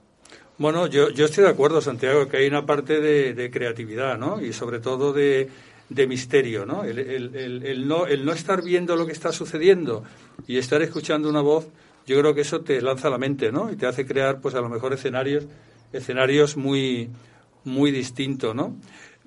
Bueno, 0.59 0.87
yo, 0.87 1.11
yo 1.11 1.27
estoy 1.27 1.45
de 1.45 1.51
acuerdo, 1.51 1.81
Santiago, 1.81 2.29
que 2.29 2.39
hay 2.39 2.47
una 2.47 2.65
parte 2.65 3.01
de, 3.01 3.51
creatividad, 3.51 4.17
¿no? 4.17 4.41
Y 4.41 4.53
sobre 4.53 4.79
todo 4.79 5.13
de, 5.13 5.51
misterio, 5.91 6.65
¿no? 6.65 6.85
El, 6.85 6.99
el, 6.99 7.89
¿no? 7.89 8.07
el 8.07 8.25
no 8.25 8.33
estar 8.33 8.63
viendo 8.63 8.97
lo 8.97 9.07
que 9.07 9.13
está 9.13 9.33
sucediendo 9.33 10.03
y 10.47 10.59
estar 10.59 10.81
escuchando 10.83 11.29
una 11.29 11.43
voz, 11.43 11.69
yo 12.07 12.19
creo 12.21 12.35
que 12.35 12.43
eso 12.43 12.61
te 12.61 12.81
lanza 12.81 13.11
la 13.11 13.19
mente, 13.19 13.53
¿no? 13.53 13.71
Y 13.71 13.77
te 13.77 13.87
hace 13.87 14.07
crear, 14.07 14.41
pues 14.41 14.55
a 14.55 14.61
lo 14.61 14.69
mejor 14.69 14.93
escenarios 14.93 15.47
escenarios 15.93 16.57
muy, 16.57 17.11
muy 17.65 17.91
distintos, 17.91 18.55
¿no? 18.55 18.77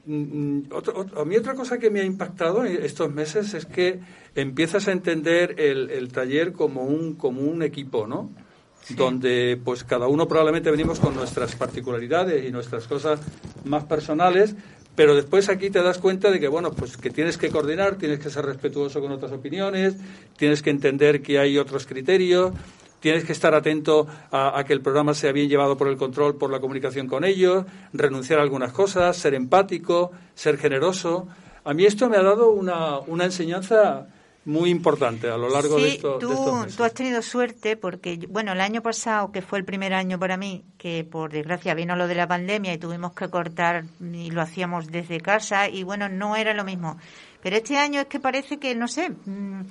Mm, 0.06 0.62
mm, 0.62 0.70
a 1.18 1.26
mí 1.26 1.36
otra 1.36 1.56
cosa 1.56 1.78
que 1.78 1.90
me 1.90 2.02
ha 2.02 2.06
impactado 2.06 2.64
estos 2.64 3.12
meses 3.14 3.54
es 3.54 3.66
que 3.66 4.00
empiezas 4.36 4.88
a 4.88 4.92
entender 4.92 5.56
el, 5.60 6.12
taller 6.12 6.54
como 6.54 6.84
un, 6.84 7.16
como 7.16 7.42
un 7.42 7.62
equipo, 7.64 8.08
¿no? 8.08 8.32
Donde 8.96 9.60
pues 9.64 9.84
cada 9.84 10.08
uno 10.08 10.28
probablemente 10.28 10.72
venimos 10.72 11.00
con 11.00 11.14
nuestras 11.14 11.56
particularidades 11.56 12.46
y 12.46 12.52
nuestras 12.52 12.88
cosas 12.88 13.20
más 13.66 13.84
personales, 13.84 14.56
pero 14.96 15.16
después 15.16 15.50
aquí 15.50 15.70
te 15.70 15.84
das 15.84 16.00
cuenta 16.00 16.32
de 16.32 16.40
que 16.40 16.48
bueno, 16.48 16.72
pues 16.72 16.98
que 16.98 17.10
tienes 17.10 17.38
que 17.38 17.50
coordinar, 17.50 17.98
tienes 17.98 18.20
que 18.20 18.30
ser 18.30 18.46
respetuoso 18.46 19.00
con 19.02 19.12
otras 19.12 19.32
opiniones, 19.32 19.96
tienes 20.38 20.62
que 20.62 20.72
entender 20.72 21.22
que 21.22 21.40
hay 21.40 21.58
otros 21.58 21.86
criterios, 21.86 22.54
tienes 23.00 23.24
que 23.24 23.32
estar 23.32 23.54
atento 23.54 24.08
a, 24.32 24.64
que 24.66 24.74
el 24.74 24.82
programa 24.82 25.14
sea 25.14 25.32
bien 25.32 25.50
llevado 25.50 25.78
por 25.78 25.88
el 25.88 25.98
control, 25.98 26.38
por 26.38 26.52
la 26.52 26.60
comunicación 26.60 27.08
con 27.08 27.24
ellos, 27.24 27.66
renunciar 27.94 28.40
a 28.40 28.44
algunas 28.44 28.72
cosas, 28.72 29.18
ser 29.18 29.34
empático, 29.34 30.12
ser 30.36 30.58
generoso. 30.58 31.28
A 31.64 31.74
mí 31.74 31.86
esto 31.86 32.10
me 32.10 32.18
ha 32.18 32.24
dado 32.24 32.52
una, 32.52 33.00
una 33.00 33.26
enseñanza 33.26 34.08
muy 34.46 34.70
importante 34.70 35.30
a 35.30 35.38
lo 35.38 35.50
largo 35.50 35.78
de, 35.78 35.90
esto, 35.90 36.18
tú, 36.18 36.32
estos 36.32 36.62
meses. 36.62 36.76
Tú 36.76 36.84
has 36.84 36.94
tenido 36.94 37.22
suerte 37.22 37.78
porque, 37.78 38.20
bueno, 38.30 38.54
el 38.54 38.62
año 38.62 38.82
pasado, 38.82 39.32
que 39.32 39.42
fue 39.42 39.60
el 39.60 39.66
primer 39.66 39.94
año 39.94 40.18
para 40.18 40.38
mí, 40.38 40.64
que 40.78 41.04
por 41.04 41.32
desgracia 41.32 41.74
vino 41.76 41.96
lo 41.96 42.08
de 42.08 42.16
la 42.16 42.28
pandemia 42.28 42.74
y 42.74 42.78
tuvimos 42.78 43.14
que 43.14 43.30
cortar 43.30 43.86
y 44.02 44.32
lo 44.32 44.42
hacíamos 44.42 44.88
desde 44.88 45.20
casa 45.20 45.70
y, 45.70 45.84
bueno, 45.84 46.10
no 46.10 46.36
era 46.36 46.54
lo 46.54 46.64
mismo. 46.64 46.98
Pero 47.42 47.58
este 47.58 47.78
año 47.78 48.02
es 48.02 48.08
que 48.08 48.20
parece 48.20 48.58
que, 48.58 48.76
no 48.76 48.88
sé... 48.88 49.10
Mm, 49.10 49.62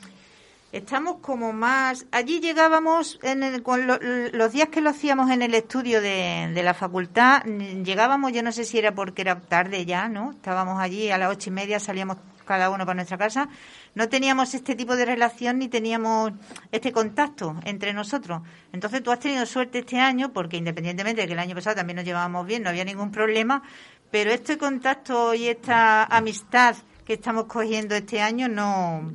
estamos 0.72 1.16
como 1.20 1.52
más. 1.52 2.06
Allí 2.12 2.40
llegábamos, 2.40 3.18
en 3.22 3.42
el, 3.42 3.62
con 3.62 3.86
los 3.86 4.52
días 4.52 4.68
que 4.68 4.80
lo 4.80 4.90
hacíamos 4.90 5.30
en 5.30 5.42
el 5.42 5.54
estudio 5.54 6.00
de, 6.00 6.50
de, 6.54 6.62
la 6.62 6.74
facultad, 6.74 7.42
llegábamos, 7.44 8.32
yo 8.32 8.42
no 8.42 8.52
sé 8.52 8.64
si 8.64 8.78
era 8.78 8.94
porque 8.94 9.22
era 9.22 9.40
tarde 9.40 9.84
ya, 9.86 10.08
¿no? 10.08 10.32
Estábamos 10.32 10.80
allí 10.80 11.10
a 11.10 11.18
las 11.18 11.30
ocho 11.30 11.50
y 11.50 11.52
media, 11.52 11.80
salíamos 11.80 12.18
cada 12.48 12.70
uno 12.70 12.84
para 12.86 12.96
nuestra 12.96 13.18
casa. 13.18 13.48
No 13.94 14.08
teníamos 14.08 14.54
este 14.54 14.74
tipo 14.74 14.96
de 14.96 15.04
relación 15.04 15.58
ni 15.58 15.68
teníamos 15.68 16.32
este 16.72 16.90
contacto 16.92 17.54
entre 17.64 17.92
nosotros. 17.92 18.42
Entonces 18.72 19.02
tú 19.02 19.12
has 19.12 19.20
tenido 19.20 19.44
suerte 19.46 19.80
este 19.80 20.00
año, 20.00 20.32
porque 20.32 20.56
independientemente 20.56 21.20
de 21.20 21.26
que 21.28 21.34
el 21.34 21.38
año 21.38 21.54
pasado 21.54 21.76
también 21.76 21.96
nos 21.96 22.06
llevábamos 22.06 22.46
bien, 22.46 22.62
no 22.62 22.70
había 22.70 22.84
ningún 22.84 23.12
problema, 23.12 23.62
pero 24.10 24.30
este 24.30 24.56
contacto 24.56 25.34
y 25.34 25.48
esta 25.48 26.04
amistad 26.04 26.74
que 27.04 27.14
estamos 27.14 27.44
cogiendo 27.44 27.94
este 27.94 28.20
año 28.20 28.48
no 28.48 29.12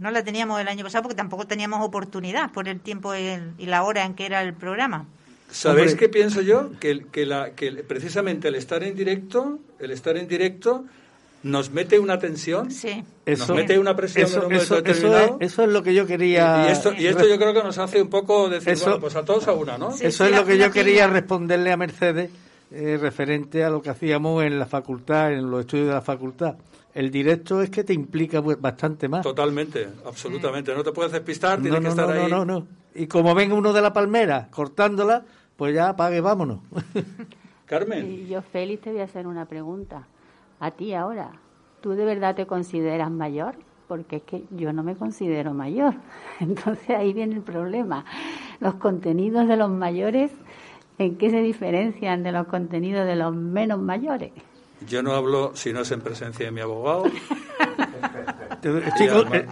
no 0.00 0.10
la 0.10 0.24
teníamos 0.24 0.60
el 0.60 0.66
año 0.66 0.82
pasado 0.82 1.02
porque 1.02 1.14
tampoco 1.14 1.46
teníamos 1.46 1.84
oportunidad 1.84 2.50
por 2.50 2.68
el 2.68 2.80
tiempo 2.80 3.14
y 3.14 3.66
la 3.66 3.82
hora 3.84 4.04
en 4.04 4.14
que 4.14 4.26
era 4.26 4.42
el 4.42 4.54
programa. 4.54 5.06
¿Sabéis 5.50 5.94
qué 5.94 6.08
pienso 6.08 6.40
yo? 6.40 6.70
Que, 6.80 7.06
que, 7.10 7.26
la, 7.26 7.50
que 7.50 7.70
precisamente 7.86 8.48
el 8.48 8.54
estar 8.54 8.82
en 8.82 8.94
directo, 8.94 9.58
el 9.78 9.90
estar 9.90 10.16
en 10.16 10.26
directo 10.26 10.84
nos 11.42 11.70
mete 11.70 11.98
una 11.98 12.18
tensión, 12.18 12.70
sí. 12.70 13.02
nos 13.26 13.48
mete 13.50 13.78
una 13.78 13.96
presión 13.96 14.26
eso, 14.26 14.40
en 14.40 14.46
un 14.46 14.52
eso, 14.52 14.78
eso, 14.84 15.16
es, 15.16 15.30
eso 15.40 15.62
es 15.64 15.68
lo 15.68 15.82
que 15.82 15.94
yo 15.94 16.06
quería... 16.06 16.66
Y, 16.68 16.72
esto, 16.72 16.92
y 16.92 17.06
esto 17.06 17.26
yo 17.26 17.38
creo 17.38 17.54
que 17.54 17.62
nos 17.62 17.78
hace 17.78 18.00
un 18.00 18.10
poco 18.10 18.48
decir, 18.48 18.76
bueno, 18.84 19.00
pues 19.00 19.16
a 19.16 19.24
todos 19.24 19.48
a 19.48 19.52
una, 19.52 19.78
¿no? 19.78 19.90
eso 19.98 20.24
es 20.24 20.36
lo 20.36 20.44
que 20.44 20.58
yo 20.58 20.70
quería 20.70 21.06
responderle 21.06 21.72
a 21.72 21.76
Mercedes 21.76 22.30
eh, 22.70 22.98
referente 23.00 23.64
a 23.64 23.70
lo 23.70 23.82
que 23.82 23.90
hacíamos 23.90 24.42
en 24.44 24.58
la 24.58 24.66
facultad, 24.66 25.32
en 25.32 25.50
los 25.50 25.60
estudios 25.60 25.88
de 25.88 25.94
la 25.94 26.02
facultad 26.02 26.56
el 26.94 27.10
directo 27.10 27.62
es 27.62 27.70
que 27.70 27.84
te 27.84 27.92
implica 27.92 28.40
bastante 28.40 29.08
más. 29.08 29.22
Totalmente, 29.22 29.88
absolutamente. 30.04 30.74
No 30.74 30.82
te 30.82 30.92
puedes 30.92 31.12
despistar, 31.12 31.60
tienes 31.60 31.80
que 31.80 31.88
estar 31.88 32.08
no, 32.08 32.14
ahí. 32.14 32.30
No, 32.30 32.44
no, 32.44 32.60
no. 32.60 32.66
Y 32.94 33.06
como 33.06 33.34
venga 33.34 33.54
uno 33.54 33.72
de 33.72 33.80
la 33.80 33.92
palmera 33.92 34.48
cortándola, 34.50 35.24
pues 35.56 35.74
ya 35.74 35.90
apague, 35.90 36.20
vámonos. 36.20 36.60
Carmen. 37.66 38.10
Y 38.10 38.26
yo, 38.26 38.42
Félix, 38.42 38.82
te 38.82 38.90
voy 38.90 39.00
a 39.00 39.04
hacer 39.04 39.28
una 39.28 39.46
pregunta. 39.46 40.08
A 40.58 40.72
ti 40.72 40.92
ahora, 40.92 41.30
¿tú 41.80 41.90
de 41.90 42.04
verdad 42.04 42.34
te 42.34 42.46
consideras 42.46 43.10
mayor? 43.10 43.54
Porque 43.86 44.16
es 44.16 44.22
que 44.22 44.44
yo 44.50 44.72
no 44.72 44.82
me 44.82 44.96
considero 44.96 45.54
mayor. 45.54 45.94
Entonces 46.40 46.90
ahí 46.90 47.12
viene 47.12 47.36
el 47.36 47.42
problema. 47.42 48.04
Los 48.58 48.74
contenidos 48.74 49.46
de 49.46 49.56
los 49.56 49.70
mayores, 49.70 50.32
¿en 51.04 51.16
qué 51.16 51.30
se 51.30 51.40
diferencian 51.40 52.22
de 52.22 52.32
los 52.32 52.46
contenidos 52.46 53.06
de 53.06 53.16
los 53.16 53.34
menos 53.34 53.80
mayores? 53.80 54.32
Yo 54.86 55.02
no 55.02 55.12
hablo 55.12 55.52
si 55.54 55.72
no 55.72 55.80
es 55.80 55.90
en 55.90 56.00
presencia 56.00 56.46
de 56.46 56.52
mi 56.52 56.60
abogado. 56.60 57.04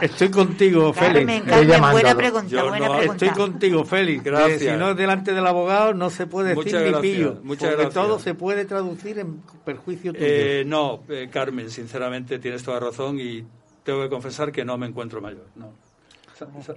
Estoy, 0.00 0.30
contigo, 0.30 0.92
Félix. 0.92 1.44
buena 1.92 2.14
pregunta, 2.14 3.02
Estoy 3.04 3.30
contigo, 3.30 3.84
Félix. 3.84 4.22
Gracias. 4.22 4.60
si 4.60 4.78
no 4.78 4.90
es 4.90 4.96
delante 4.96 5.32
del 5.32 5.46
abogado, 5.46 5.94
no 5.94 6.10
se 6.10 6.26
puede 6.26 6.54
decir 6.54 6.74
Muchas 6.74 6.82
ni 6.82 7.00
pillo. 7.00 7.38
Muchas 7.42 7.70
porque 7.70 7.82
gracias. 7.84 7.94
todo 7.94 8.18
se 8.18 8.34
puede 8.34 8.64
traducir 8.66 9.18
en 9.18 9.40
perjuicio 9.64 10.12
tuyo. 10.12 10.24
Eh, 10.26 10.64
no, 10.66 11.02
eh, 11.08 11.28
Carmen, 11.30 11.70
sinceramente 11.70 12.38
tienes 12.38 12.62
toda 12.62 12.80
razón 12.80 13.18
y 13.18 13.44
tengo 13.82 14.02
que 14.02 14.10
confesar 14.10 14.52
que 14.52 14.64
no 14.64 14.76
me 14.76 14.86
encuentro 14.86 15.22
mayor. 15.22 15.46
No. 15.56 15.72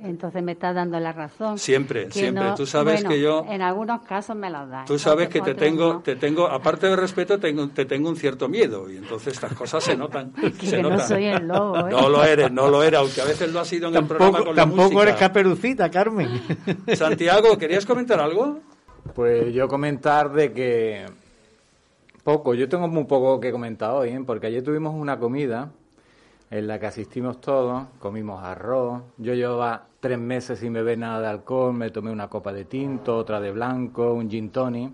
Entonces 0.04 0.44
me 0.44 0.54
estás 0.54 0.76
dando 0.76 1.00
la 1.00 1.12
razón. 1.12 1.58
Siempre, 1.58 2.12
siempre. 2.12 2.54
tú 2.56 2.66
sabes 2.66 3.04
que 3.04 3.20
yo. 3.20 3.46
En 3.48 3.62
algunos 3.62 4.02
casos 4.02 4.36
me 4.36 4.50
lo 4.50 4.68
das. 4.68 4.86
Tú 4.86 4.98
sabes 4.98 5.30
que 5.30 5.42
te 5.42 5.54
tengo, 5.54 6.00
te 6.00 6.16
tengo, 6.16 6.48
aparte 6.48 6.88
de 6.88 6.96
respeto, 6.96 7.40
tengo, 7.40 7.70
te 7.70 7.86
tengo 7.86 8.10
un 8.10 8.16
cierto 8.16 8.48
miedo 8.48 8.90
y 8.90 8.98
entonces 8.98 9.34
estas 9.34 9.54
cosas 9.54 9.84
se 9.84 9.96
notan. 9.96 10.32
que 10.60 10.82
no 10.82 11.00
soy 11.00 11.26
el 11.26 11.48
lobo. 11.48 11.88
¿eh? 11.88 11.92
No 11.92 12.10
lo 12.10 12.24
eres, 12.24 12.52
no 12.52 12.70
lo 12.70 12.84
eres, 12.84 13.00
aunque 13.00 13.22
a 13.22 13.26
veces 13.26 13.52
lo 13.52 13.60
ha 13.60 13.66
sido 13.66 13.90
en 13.90 13.96
el 13.96 14.06
programa 14.06 14.40
con 14.44 14.56
la 14.56 14.64
Tampoco 14.64 15.04
eres 15.04 15.16
caperucita, 15.16 15.90
Carmen. 15.90 16.30
Santiago, 16.96 17.58
¿querías 17.58 17.86
comentar 17.86 18.20
algo? 18.20 18.60
Pues 19.14 19.54
yo 19.54 19.68
comentar 19.68 20.32
de 20.32 20.54
que 20.54 21.06
poco, 22.24 22.54
yo 22.54 22.70
tengo 22.70 22.88
muy 22.88 23.06
poco 23.06 23.40
que 23.40 23.52
comentar 23.52 23.92
hoy, 23.92 24.10
¿eh? 24.10 24.22
porque 24.26 24.48
ayer 24.48 24.64
tuvimos 24.64 24.94
una 24.94 25.18
comida 25.18 25.72
en 26.52 26.68
la 26.68 26.78
que 26.80 26.86
asistimos 26.86 27.40
todos, 27.40 27.86
comimos 27.98 28.44
arroz, 28.44 29.02
yo 29.18 29.34
llevaba 29.34 29.88
tres 30.02 30.20
meses 30.20 30.60
sin 30.60 30.74
beber 30.74 30.98
nada 30.98 31.22
de 31.22 31.28
alcohol, 31.28 31.74
me 31.74 31.90
tomé 31.92 32.12
una 32.12 32.28
copa 32.28 32.52
de 32.52 32.66
tinto, 32.66 33.16
otra 33.16 33.40
de 33.40 33.52
blanco, 33.52 34.14
un 34.14 34.30
gin 34.30 34.50
tonic, 34.52 34.92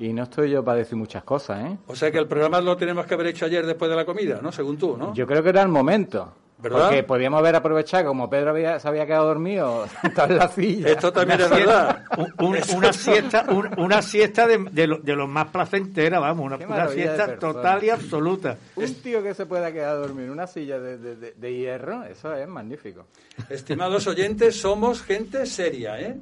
Y 0.00 0.12
no 0.12 0.24
estoy 0.24 0.50
yo 0.50 0.64
para 0.64 0.78
decir 0.78 0.98
muchas 0.98 1.22
cosas, 1.22 1.64
¿eh? 1.66 1.78
O 1.86 1.94
sea 1.94 2.10
que 2.10 2.18
el 2.18 2.26
programa 2.26 2.60
lo 2.60 2.76
tenemos 2.76 3.06
que 3.06 3.14
haber 3.14 3.28
hecho 3.28 3.46
ayer 3.46 3.64
después 3.64 3.88
de 3.90 3.96
la 3.96 4.04
comida, 4.04 4.40
¿no? 4.42 4.50
Según 4.50 4.76
tú, 4.76 4.96
¿no? 4.96 5.14
Yo 5.14 5.26
creo 5.26 5.42
que 5.42 5.48
era 5.48 5.62
el 5.62 5.68
momento. 5.68 6.32
¿Verdad? 6.60 6.88
Porque 6.88 7.02
podíamos 7.04 7.38
haber 7.38 7.54
aprovechado, 7.54 8.06
como 8.06 8.28
Pedro 8.28 8.50
había, 8.50 8.80
se 8.80 8.88
había 8.88 9.06
quedado 9.06 9.26
dormido, 9.26 9.86
estaba 10.02 10.28
en 10.32 10.38
la 10.38 10.48
silla. 10.48 10.88
Esto 10.88 11.12
también 11.12 11.40
es 11.40 11.50
verdad. 11.50 12.02
Un- 12.16 12.34
un- 12.46 12.58
una 12.76 12.92
siesta, 12.92 13.44
un- 13.48 13.78
una 13.78 14.02
siesta 14.02 14.44
de, 14.46 14.58
de, 14.72 14.86
lo, 14.88 14.98
de 14.98 15.14
los 15.14 15.28
más 15.28 15.46
placenteras, 15.48 16.20
vamos, 16.20 16.46
una, 16.46 16.88
siesta 16.88 17.36
total 17.38 17.84
y 17.84 17.90
absoluta. 17.90 18.56
Un 18.74 18.92
tío 18.94 19.22
que 19.22 19.34
se 19.34 19.46
pueda 19.46 19.70
quedar 19.70 19.98
dormido 19.98 20.26
en 20.26 20.32
una 20.32 20.46
silla 20.48 20.80
de, 20.80 20.98
de- 20.98 21.16
de- 21.16 21.32
de 21.36 21.54
hierro, 21.54 22.02
eso 22.04 22.34
es 22.34 22.48
magnífico. 22.48 23.06
Estimados 23.48 24.06
oyentes, 24.08 24.60
somos 24.60 25.02
gente 25.02 25.46
seria, 25.46 26.00
¿eh? 26.00 26.16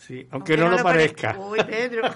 Sí, 0.00 0.26
aunque, 0.32 0.56
no, 0.56 0.68
lo 0.68 0.82
parezca. 0.82 1.36
Uy, 1.38 1.60
Pedro. 1.64 2.02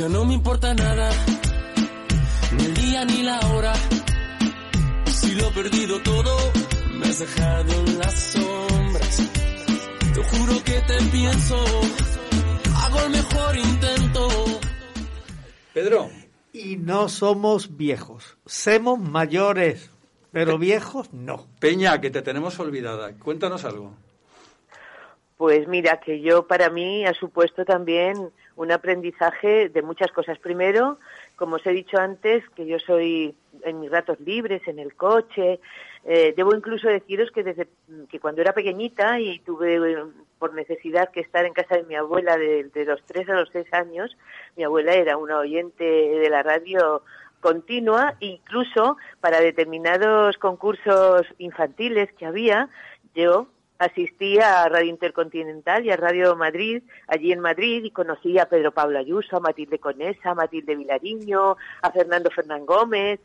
Ya 0.00 0.08
no 0.08 0.24
me 0.24 0.32
importa 0.32 0.72
nada, 0.72 1.10
ni 2.56 2.64
el 2.64 2.74
día 2.74 3.04
ni 3.04 3.22
la 3.22 3.38
hora. 3.52 3.74
Si 5.04 5.34
lo 5.34 5.46
he 5.46 5.50
perdido 5.50 6.00
todo, 6.00 6.34
me 6.94 7.04
has 7.04 7.18
dejado 7.18 7.72
en 7.74 7.98
las 7.98 8.14
sombras. 8.32 9.30
Te 10.14 10.22
juro 10.22 10.64
que 10.64 10.80
te 10.80 10.96
pienso, 11.12 11.56
hago 12.82 12.98
el 13.04 13.10
mejor 13.10 13.56
intento. 13.58 14.28
Pedro, 15.74 16.08
Y 16.54 16.76
no 16.76 17.10
somos 17.10 17.76
viejos, 17.76 18.38
somos 18.46 18.98
mayores, 18.98 19.90
pero 20.32 20.56
viejos 20.56 21.12
no. 21.12 21.46
Peña, 21.60 22.00
que 22.00 22.08
te 22.08 22.22
tenemos 22.22 22.58
olvidada. 22.58 23.12
Cuéntanos 23.18 23.66
algo. 23.66 23.92
Pues 25.36 25.68
mira, 25.68 26.00
que 26.00 26.22
yo 26.22 26.46
para 26.46 26.70
mí 26.70 27.04
ha 27.04 27.12
supuesto 27.12 27.66
también 27.66 28.32
un 28.60 28.70
aprendizaje 28.72 29.70
de 29.70 29.80
muchas 29.80 30.12
cosas. 30.12 30.38
Primero, 30.38 30.98
como 31.36 31.56
os 31.56 31.66
he 31.66 31.70
dicho 31.70 31.96
antes, 31.96 32.46
que 32.50 32.66
yo 32.66 32.78
soy 32.78 33.34
en 33.64 33.80
mis 33.80 33.90
ratos 33.90 34.20
libres, 34.20 34.60
en 34.68 34.78
el 34.78 34.94
coche. 34.94 35.60
eh, 36.04 36.34
debo 36.36 36.54
incluso 36.54 36.86
deciros 36.88 37.30
que 37.30 37.42
desde 37.42 37.68
que 38.10 38.20
cuando 38.20 38.42
era 38.42 38.52
pequeñita 38.52 39.18
y 39.18 39.38
tuve 39.38 39.76
eh, 39.76 40.04
por 40.38 40.52
necesidad 40.52 41.10
que 41.10 41.20
estar 41.20 41.46
en 41.46 41.54
casa 41.54 41.76
de 41.76 41.84
mi 41.84 41.94
abuela 41.94 42.36
de, 42.36 42.64
de 42.64 42.84
los 42.84 43.02
tres 43.04 43.26
a 43.30 43.34
los 43.34 43.48
seis 43.50 43.72
años, 43.72 44.14
mi 44.56 44.64
abuela 44.64 44.92
era 44.92 45.16
una 45.16 45.38
oyente 45.38 45.84
de 45.84 46.28
la 46.28 46.42
radio 46.42 47.02
continua, 47.40 48.16
incluso 48.20 48.98
para 49.20 49.40
determinados 49.40 50.36
concursos 50.36 51.26
infantiles 51.38 52.12
que 52.12 52.26
había, 52.26 52.68
yo 53.14 53.46
asistía 53.80 54.62
a 54.62 54.68
Radio 54.68 54.90
Intercontinental 54.90 55.84
y 55.84 55.90
a 55.90 55.96
Radio 55.96 56.36
Madrid, 56.36 56.82
allí 57.08 57.32
en 57.32 57.40
Madrid, 57.40 57.82
y 57.82 57.90
conocí 57.90 58.38
a 58.38 58.46
Pedro 58.46 58.72
Pablo 58.72 58.98
Ayuso, 58.98 59.36
a 59.36 59.40
Matilde 59.40 59.78
Conesa, 59.78 60.30
a 60.30 60.34
Matilde 60.34 60.76
Vilariño, 60.76 61.56
a 61.82 61.90
Fernando 61.90 62.30
Fernán 62.30 62.64
Gómez. 62.66 63.20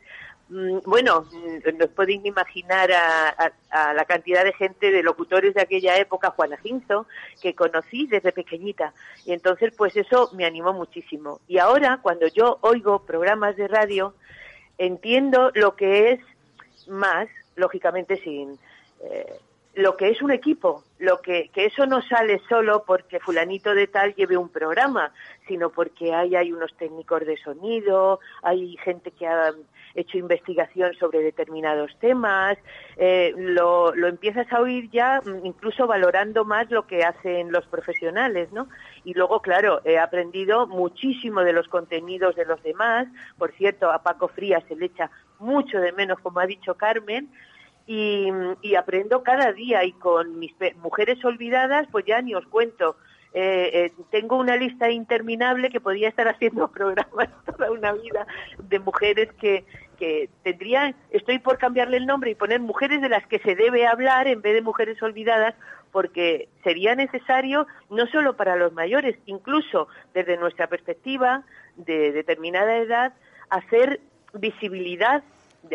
Mm, 0.48 0.78
Bueno, 0.86 1.26
mm, 1.30 1.76
nos 1.78 1.88
podéis 1.90 2.24
imaginar 2.24 2.90
a, 2.92 3.28
a- 3.28 3.52
a 3.90 3.92
la 3.94 4.04
cantidad 4.06 4.44
de 4.44 4.52
gente, 4.54 4.90
de 4.90 5.02
locutores 5.02 5.54
de 5.54 5.60
aquella 5.62 5.96
época, 5.98 6.30
Juana 6.30 6.56
Ginzo, 6.56 7.06
que 7.42 7.54
conocí 7.54 8.06
desde 8.06 8.32
pequeñita. 8.32 8.92
Y 9.24 9.32
entonces, 9.32 9.74
pues 9.76 9.94
eso 9.96 10.30
me 10.34 10.44
animó 10.46 10.72
muchísimo. 10.72 11.40
Y 11.48 11.58
ahora, 11.58 11.98
cuando 12.00 12.26
yo 12.28 12.58
oigo 12.62 13.00
programas 13.00 13.56
de 13.56 13.68
radio, 13.68 14.14
entiendo 14.78 15.50
lo 15.54 15.74
que 15.76 16.12
es 16.12 16.20
más, 16.88 17.28
lógicamente 17.56 18.16
sin 18.18 18.58
eh, 19.02 19.38
lo 19.76 19.94
que 19.96 20.08
es 20.08 20.22
un 20.22 20.30
equipo, 20.30 20.84
lo 20.98 21.20
que, 21.20 21.50
que 21.52 21.66
eso 21.66 21.84
no 21.84 22.00
sale 22.00 22.40
solo 22.48 22.84
porque 22.86 23.20
fulanito 23.20 23.74
de 23.74 23.86
tal 23.86 24.14
lleve 24.14 24.38
un 24.38 24.48
programa, 24.48 25.12
sino 25.46 25.68
porque 25.68 26.14
hay, 26.14 26.34
hay 26.34 26.50
unos 26.50 26.74
técnicos 26.78 27.26
de 27.26 27.36
sonido, 27.36 28.18
hay 28.42 28.78
gente 28.78 29.10
que 29.10 29.26
ha 29.26 29.52
hecho 29.94 30.16
investigación 30.16 30.94
sobre 30.94 31.20
determinados 31.20 31.94
temas, 32.00 32.56
eh, 32.96 33.34
lo, 33.36 33.94
lo 33.94 34.08
empiezas 34.08 34.50
a 34.50 34.60
oír 34.60 34.90
ya 34.90 35.20
mm, 35.22 35.44
incluso 35.44 35.86
valorando 35.86 36.46
más 36.46 36.70
lo 36.70 36.86
que 36.86 37.04
hacen 37.04 37.52
los 37.52 37.66
profesionales, 37.66 38.50
¿no? 38.52 38.68
Y 39.04 39.12
luego, 39.12 39.42
claro, 39.42 39.82
he 39.84 39.98
aprendido 39.98 40.66
muchísimo 40.66 41.42
de 41.42 41.52
los 41.52 41.68
contenidos 41.68 42.34
de 42.34 42.46
los 42.46 42.62
demás. 42.62 43.08
Por 43.36 43.52
cierto, 43.52 43.90
a 43.92 44.02
Paco 44.02 44.28
Frías 44.28 44.64
se 44.68 44.74
le 44.74 44.86
echa 44.86 45.10
mucho 45.38 45.78
de 45.80 45.92
menos, 45.92 46.18
como 46.20 46.40
ha 46.40 46.46
dicho 46.46 46.74
Carmen, 46.74 47.28
y, 47.86 48.74
aprendo 48.74 49.22
cada 49.22 49.52
día 49.52 49.84
y 49.84 49.92
con 49.92 50.38
mis 50.38 50.52
mujeres 50.82 51.24
olvidadas, 51.24 51.86
pues 51.90 52.04
ya 52.04 52.20
ni 52.20 52.34
os 52.34 52.46
cuento. 52.46 52.96
Eh, 53.32 53.70
eh, 53.72 53.92
tengo 54.10 54.36
una 54.36 54.56
lista 54.56 54.90
interminable 54.90 55.70
que 55.70 55.80
podría 55.80 56.08
estar 56.08 56.26
haciendo 56.26 56.68
programas 56.72 57.28
toda 57.44 57.70
una 57.70 57.92
vida 57.92 58.26
de 58.58 58.78
mujeres 58.78 59.30
que, 59.34 59.64
que 59.98 60.30
tendrían, 60.42 60.94
estoy 61.10 61.38
por 61.38 61.58
cambiarle 61.58 61.98
el 61.98 62.06
nombre 62.06 62.30
y 62.30 62.34
poner 62.34 62.60
mujeres 62.60 63.02
de 63.02 63.08
las 63.08 63.26
que 63.26 63.38
se 63.40 63.54
debe 63.54 63.86
hablar 63.86 64.26
en 64.26 64.40
vez 64.40 64.54
de 64.54 64.62
mujeres 64.62 65.02
olvidadas, 65.02 65.54
porque 65.92 66.48
sería 66.64 66.94
necesario 66.94 67.66
no 67.90 68.06
solo 68.06 68.36
para 68.36 68.56
los 68.56 68.72
mayores, 68.72 69.16
incluso 69.26 69.88
desde 70.14 70.36
nuestra 70.36 70.66
perspectiva 70.66 71.44
de 71.76 72.12
determinada 72.12 72.76
edad, 72.78 73.14
hacer 73.50 74.00
visibilidad 74.32 75.22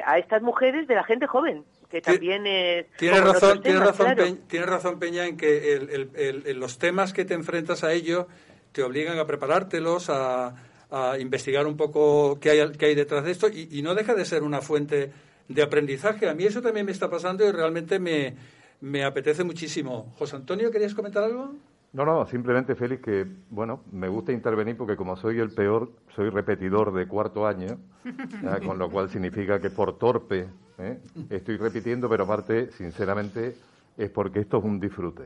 a 0.05 0.17
estas 0.17 0.41
mujeres 0.41 0.87
de 0.87 0.95
la 0.95 1.03
gente 1.03 1.27
joven, 1.27 1.63
que 1.91 2.01
también 2.01 2.47
es... 2.47 2.85
En 2.99 3.23
razón, 3.23 3.61
temas, 3.61 3.87
razón, 3.87 4.05
claro. 4.15 4.37
Peña, 4.49 4.65
razón, 4.65 4.99
Peña, 4.99 5.27
en 5.27 5.37
que 5.37 5.73
el- 5.75 5.89
el- 5.89 6.09
el- 6.15 6.43
el- 6.47 6.59
los 6.59 6.77
temas 6.79 7.13
que 7.13 7.25
te 7.25 7.33
enfrentas 7.35 7.83
a 7.83 7.93
ello 7.93 8.27
te 8.71 8.81
obligan 8.83 9.19
a 9.19 9.27
preparártelos, 9.27 10.09
a, 10.09 10.55
a 10.89 11.19
investigar 11.19 11.67
un 11.67 11.77
poco 11.77 12.39
qué 12.39 12.51
hay, 12.51 12.71
qué 12.71 12.85
hay 12.87 12.95
detrás 12.95 13.23
de 13.25 13.31
esto 13.31 13.49
y, 13.49 13.67
y 13.71 13.81
no 13.81 13.93
deja 13.95 14.15
de 14.15 14.25
ser 14.25 14.43
una 14.43 14.61
fuente 14.61 15.11
de 15.47 15.61
aprendizaje. 15.61 16.29
A 16.29 16.33
mí 16.33 16.45
eso 16.45 16.61
también 16.61 16.85
me 16.85 16.91
está 16.93 17.09
pasando 17.09 17.45
y 17.45 17.51
realmente 17.51 17.99
me, 17.99 18.33
me 18.79 19.03
apetece 19.03 19.43
muchísimo. 19.43 20.13
José 20.17 20.37
Antonio, 20.37 20.71
¿querías 20.71 20.93
comentar 20.95 21.23
algo? 21.23 21.53
No, 21.93 22.05
no, 22.05 22.25
simplemente, 22.25 22.75
Félix, 22.75 23.01
que, 23.03 23.27
bueno, 23.49 23.81
me 23.91 24.07
gusta 24.07 24.31
intervenir 24.31 24.77
porque 24.77 24.95
como 24.95 25.17
soy 25.17 25.39
el 25.39 25.51
peor, 25.51 25.91
soy 26.15 26.29
repetidor 26.29 26.93
de 26.93 27.05
cuarto 27.05 27.45
año, 27.45 27.77
con 28.65 28.77
lo 28.79 28.89
cual 28.89 29.09
significa 29.09 29.59
que 29.59 29.69
por 29.69 29.97
torpe 29.97 30.47
¿eh? 30.77 30.99
estoy 31.29 31.57
repitiendo, 31.57 32.07
pero 32.07 32.23
aparte, 32.23 32.71
sinceramente, 32.71 33.57
es 33.97 34.09
porque 34.09 34.39
esto 34.39 34.59
es 34.59 34.63
un 34.63 34.79
disfrute, 34.79 35.23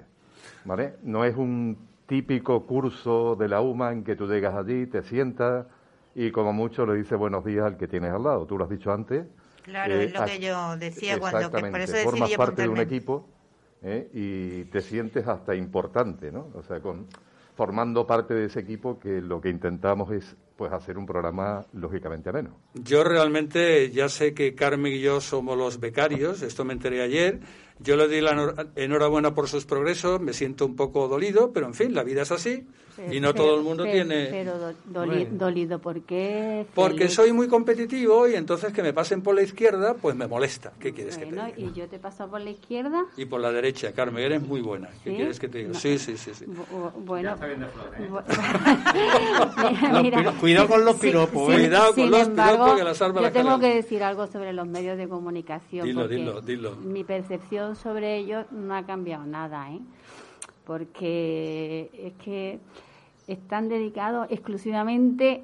¿vale? 0.63 0.95
No 1.03 1.23
es 1.23 1.35
un 1.35 1.77
típico 2.07 2.65
curso 2.65 3.35
de 3.35 3.47
la 3.47 3.61
UMA 3.61 3.91
en 3.91 4.03
que 4.03 4.15
tú 4.15 4.25
llegas 4.27 4.55
allí, 4.55 4.87
te 4.87 5.03
sientas 5.03 5.67
y 6.15 6.31
como 6.31 6.51
mucho 6.51 6.85
le 6.87 6.95
dices 6.95 7.17
buenos 7.17 7.45
días 7.45 7.65
al 7.65 7.77
que 7.77 7.87
tienes 7.87 8.11
al 8.11 8.23
lado. 8.23 8.45
Tú 8.47 8.57
lo 8.57 8.63
has 8.63 8.69
dicho 8.71 8.91
antes. 8.91 9.25
Claro, 9.63 9.93
eh, 9.93 10.05
es 10.05 10.13
lo 10.13 10.19
has- 10.21 10.31
que 10.31 10.39
yo 10.39 10.77
decía 10.77 11.19
cuando, 11.19 11.51
que 11.51 11.61
por 11.61 11.79
eso 11.81 11.97
formas 12.03 12.31
parte 12.33 12.61
de 12.63 12.69
un 12.69 12.79
equipo 12.79 13.27
¿eh? 13.81 14.09
y 14.13 14.65
te 14.65 14.81
sientes 14.81 15.27
hasta 15.27 15.55
importante, 15.55 16.31
¿no? 16.31 16.49
O 16.55 16.63
sea, 16.63 16.79
con, 16.79 17.07
formando 17.55 18.05
parte 18.05 18.33
de 18.33 18.45
ese 18.45 18.59
equipo 18.59 18.99
que 18.99 19.21
lo 19.21 19.41
que 19.41 19.49
intentamos 19.49 20.11
es 20.11 20.35
pues 20.55 20.71
hacer 20.71 20.97
un 20.97 21.05
programa 21.05 21.65
lógicamente 21.73 22.29
ameno. 22.29 22.57
Yo 22.73 23.03
realmente 23.03 23.89
ya 23.91 24.07
sé 24.09 24.33
que 24.33 24.55
Carmen 24.55 24.93
y 24.93 24.99
yo 25.01 25.19
somos 25.21 25.57
los 25.57 25.79
becarios, 25.79 26.41
esto 26.41 26.63
me 26.63 26.73
enteré 26.73 27.01
ayer. 27.01 27.39
Yo 27.79 27.97
le 27.97 28.07
doy 28.07 28.21
la 28.21 28.31
enhor- 28.31 28.67
enhorabuena 28.77 29.33
por 29.35 29.49
sus 29.49 29.65
progresos, 29.65 30.21
me 30.21 30.31
siento 30.31 30.65
un 30.65 30.77
poco 30.77 31.09
dolido, 31.09 31.51
pero 31.51 31.65
en 31.65 31.73
fin, 31.73 31.93
la 31.93 32.03
vida 32.03 32.21
es 32.21 32.31
así 32.31 32.65
y 33.11 33.19
no 33.19 33.33
todo 33.33 33.57
el 33.57 33.63
mundo 33.63 33.83
pero- 33.83 33.93
tiene... 33.93 34.27
Pero 34.31 34.57
do- 34.57 34.73
doli- 34.89 35.27
dolido, 35.29 35.79
¿por 35.79 35.99
qué? 36.03 36.65
Porque 36.73 36.99
Félix? 36.99 37.13
soy 37.15 37.33
muy 37.33 37.49
competitivo 37.49 38.29
y 38.29 38.35
entonces 38.35 38.71
que 38.71 38.81
me 38.81 38.93
pasen 38.93 39.21
por 39.21 39.35
la 39.35 39.41
izquierda, 39.41 39.95
pues 39.95 40.15
me 40.15 40.25
molesta. 40.25 40.71
¿Qué 40.79 40.93
quieres 40.93 41.17
que 41.17 41.25
te 41.25 41.35
Bueno, 41.35 41.51
diga? 41.53 41.69
y 41.69 41.73
yo 41.77 41.89
te 41.89 41.99
paso 41.99 42.29
por 42.29 42.39
la 42.39 42.51
izquierda. 42.51 43.03
Y 43.17 43.25
por 43.25 43.41
la 43.41 43.51
derecha, 43.51 43.91
Carmen, 43.91 44.23
eres 44.23 44.41
muy 44.41 44.61
buena. 44.61 44.87
¿Qué 45.03 45.09
¿Sí? 45.09 45.15
quieres 45.17 45.37
que 45.41 45.49
te 45.49 45.57
diga? 45.57 45.71
No. 45.73 45.79
Sí, 45.79 45.97
sí, 45.99 46.15
sí, 46.15 46.31
sí. 46.33 46.45
Bu- 46.45 46.65
bu- 46.73 46.91
Bueno, 47.03 47.35
bu- 47.37 48.23
Los 49.91 50.01
Mira, 50.01 50.19
piro- 50.19 50.33
cuidado 50.45 50.67
con 50.67 50.85
los 50.85 50.95
piropos, 50.95 51.53
¿eh? 51.53 51.55
Cuidado 51.55 51.85
con 51.87 51.95
sin 51.95 52.11
los 52.11 52.27
embargo, 52.27 52.53
piropos 52.55 52.77
que 52.77 52.83
las 52.83 53.01
armas 53.01 53.23
Yo 53.23 53.31
tengo 53.31 53.59
que 53.59 53.75
decir 53.75 54.03
algo 54.03 54.27
sobre 54.27 54.53
los 54.53 54.67
medios 54.67 54.97
de 54.97 55.07
comunicación. 55.07 55.85
Dilo, 55.85 56.01
porque 56.01 56.15
dilo, 56.15 56.41
dilo. 56.41 56.75
Mi 56.77 57.03
percepción 57.03 57.75
sobre 57.75 58.17
ellos 58.17 58.45
no 58.51 58.75
ha 58.75 58.85
cambiado 58.85 59.25
nada, 59.25 59.71
¿eh? 59.71 59.79
Porque 60.65 61.89
es 61.93 62.13
que 62.23 62.59
están 63.27 63.69
dedicados 63.69 64.27
exclusivamente 64.29 65.43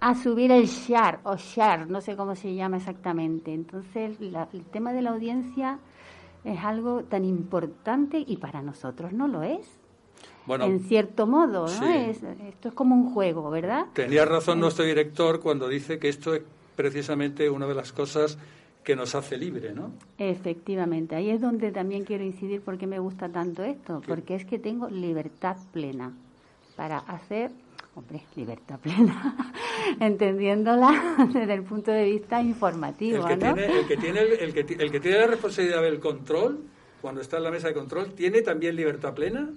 a 0.00 0.14
subir 0.14 0.52
el 0.52 0.66
share 0.66 1.18
o 1.24 1.36
share, 1.36 1.88
no 1.90 2.00
sé 2.00 2.16
cómo 2.16 2.34
se 2.36 2.54
llama 2.54 2.76
exactamente. 2.76 3.52
Entonces, 3.52 4.20
la- 4.20 4.48
el 4.52 4.64
tema 4.64 4.92
de 4.92 5.02
la 5.02 5.10
audiencia 5.10 5.78
es 6.44 6.58
algo 6.64 7.02
tan 7.04 7.24
importante 7.24 8.22
y 8.24 8.36
para 8.36 8.62
nosotros 8.62 9.12
no 9.12 9.26
lo 9.26 9.42
es. 9.42 9.77
Bueno, 10.48 10.64
en 10.64 10.80
cierto 10.80 11.26
modo, 11.28 11.62
¿no? 11.62 11.68
sí. 11.68 11.84
Es- 12.08 12.22
esto 12.22 12.68
es 12.68 12.74
como 12.74 12.96
un 12.96 13.12
juego, 13.14 13.48
¿verdad? 13.50 13.86
tenía 13.92 14.24
razón 14.24 14.58
nuestro 14.58 14.84
director 14.84 15.38
cuando 15.40 15.68
dice 15.68 16.00
que 16.00 16.08
esto 16.08 16.34
es 16.34 16.42
precisamente 16.74 17.48
una 17.50 17.66
de 17.68 17.74
las 17.74 17.92
cosas 17.92 18.36
que 18.82 18.96
nos 18.96 19.14
hace 19.14 19.36
libre, 19.36 19.74
¿no? 19.74 19.92
Efectivamente, 20.16 21.14
ahí 21.14 21.28
es 21.30 21.40
donde 21.40 21.70
también 21.70 22.04
quiero 22.04 22.24
incidir 22.24 22.62
porque 22.62 22.86
me 22.86 22.98
gusta 22.98 23.28
tanto 23.28 23.62
esto, 23.62 24.00
¿Qué? 24.00 24.08
porque 24.08 24.34
es 24.34 24.44
que 24.46 24.58
tengo 24.58 24.88
libertad 24.88 25.56
plena 25.72 26.12
para 26.74 26.98
hacer, 26.98 27.50
hombre, 27.94 28.22
libertad 28.34 28.78
plena, 28.80 29.36
entendiéndola 30.00 31.16
desde 31.32 31.52
el 31.52 31.62
punto 31.64 31.90
de 31.90 32.04
vista 32.04 32.40
informativo, 32.40 33.26
El 33.28 33.38
que, 33.38 33.44
¿no? 33.44 33.54
tiene, 33.54 33.78
el, 33.80 33.86
que 33.86 33.96
tiene, 33.96 34.20
que, 34.54 34.74
el 34.84 34.90
que 34.90 35.00
tiene 35.00 35.18
la 35.18 35.26
responsabilidad 35.26 35.82
del 35.82 36.00
control, 36.00 36.60
cuando 37.02 37.20
está 37.20 37.36
en 37.36 37.42
la 37.44 37.50
mesa 37.50 37.68
de 37.68 37.74
control, 37.74 38.12
¿tiene 38.14 38.42
también 38.42 38.74
libertad 38.76 39.14
plena? 39.14 39.50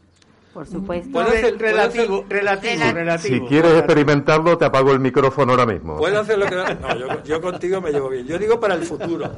Por 0.54 0.68
supuesto. 0.68 1.12
Puede 1.12 1.38
hacer- 1.38 1.58
relativo, 1.58 2.18
hacer- 2.26 2.30
relativo, 2.30 2.74
Rela- 2.84 2.94
relativo. 2.94 3.36
Si 3.36 3.42
quieres 3.48 3.74
experimentarlo, 3.78 4.58
te 4.58 4.66
apago 4.66 4.92
el 4.92 5.00
micrófono 5.00 5.54
ahora 5.54 5.66
mismo. 5.66 5.96
Puede 5.98 6.18
hacer 6.18 6.38
lo 6.38 6.46
que... 6.46 6.56
No, 6.56 6.96
yo, 6.98 7.24
yo 7.24 7.42
contigo 7.42 7.80
me 7.80 7.90
llevo 7.92 8.10
bien. 8.10 8.28
Yo 8.28 8.38
digo 8.38 8.60
para 8.60 8.74
el 8.74 8.84
futuro. 8.84 9.30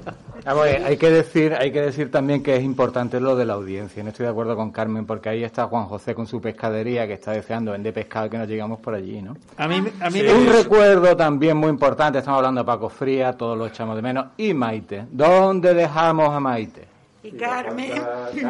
Vamos, 0.44 0.66
eh, 0.68 0.82
hay 0.84 0.98
que 0.98 1.12
decir, 1.12 1.54
hay 1.54 1.72
que 1.72 1.82
decir 1.82 2.10
también 2.10 2.42
que 2.42 2.56
es 2.56 2.64
importante 2.64 3.20
lo 3.20 3.36
de 3.36 3.46
la 3.46 3.54
audiencia. 3.54 4.02
No 4.04 4.10
estoy 4.10 4.26
de 4.26 4.32
acuerdo 4.32 4.56
con 4.56 4.72
Carmen 4.72 5.06
porque 5.06 5.30
ahí 5.30 5.44
está 5.44 5.68
Juan 5.68 5.86
José 5.86 6.16
con 6.16 6.26
su 6.26 6.42
pescadería 6.42 7.06
que 7.06 7.14
está 7.14 7.32
deseando 7.32 7.74
vender 7.74 7.94
pescado 7.94 8.28
que 8.30 8.38
nos 8.40 8.48
llegamos 8.48 8.80
por 8.80 8.96
allí, 8.96 9.22
¿no? 9.22 9.38
A 9.58 9.68
mí, 9.68 9.84
a 10.02 10.10
mí 10.10 10.20
Sí. 10.20 10.24
me 10.26 10.34
Un 10.34 10.48
recuerdo 10.52 11.16
también 11.16 11.56
muy 11.58 11.70
importante, 11.70 12.18
estamos 12.20 12.40
hablando 12.40 12.62
de 12.62 12.66
Paco 12.66 12.90
Fría, 12.90 13.34
todos 13.34 13.56
lo 13.58 13.68
echamos 13.68 13.96
de 13.96 14.02
menos, 14.02 14.26
y 14.38 14.54
Maite. 14.54 15.06
¿Dónde 15.12 15.74
dejamos 15.76 16.30
a 16.34 16.40
Maite? 16.40 16.88
Y 17.24 17.32
Carmen. 17.32 17.92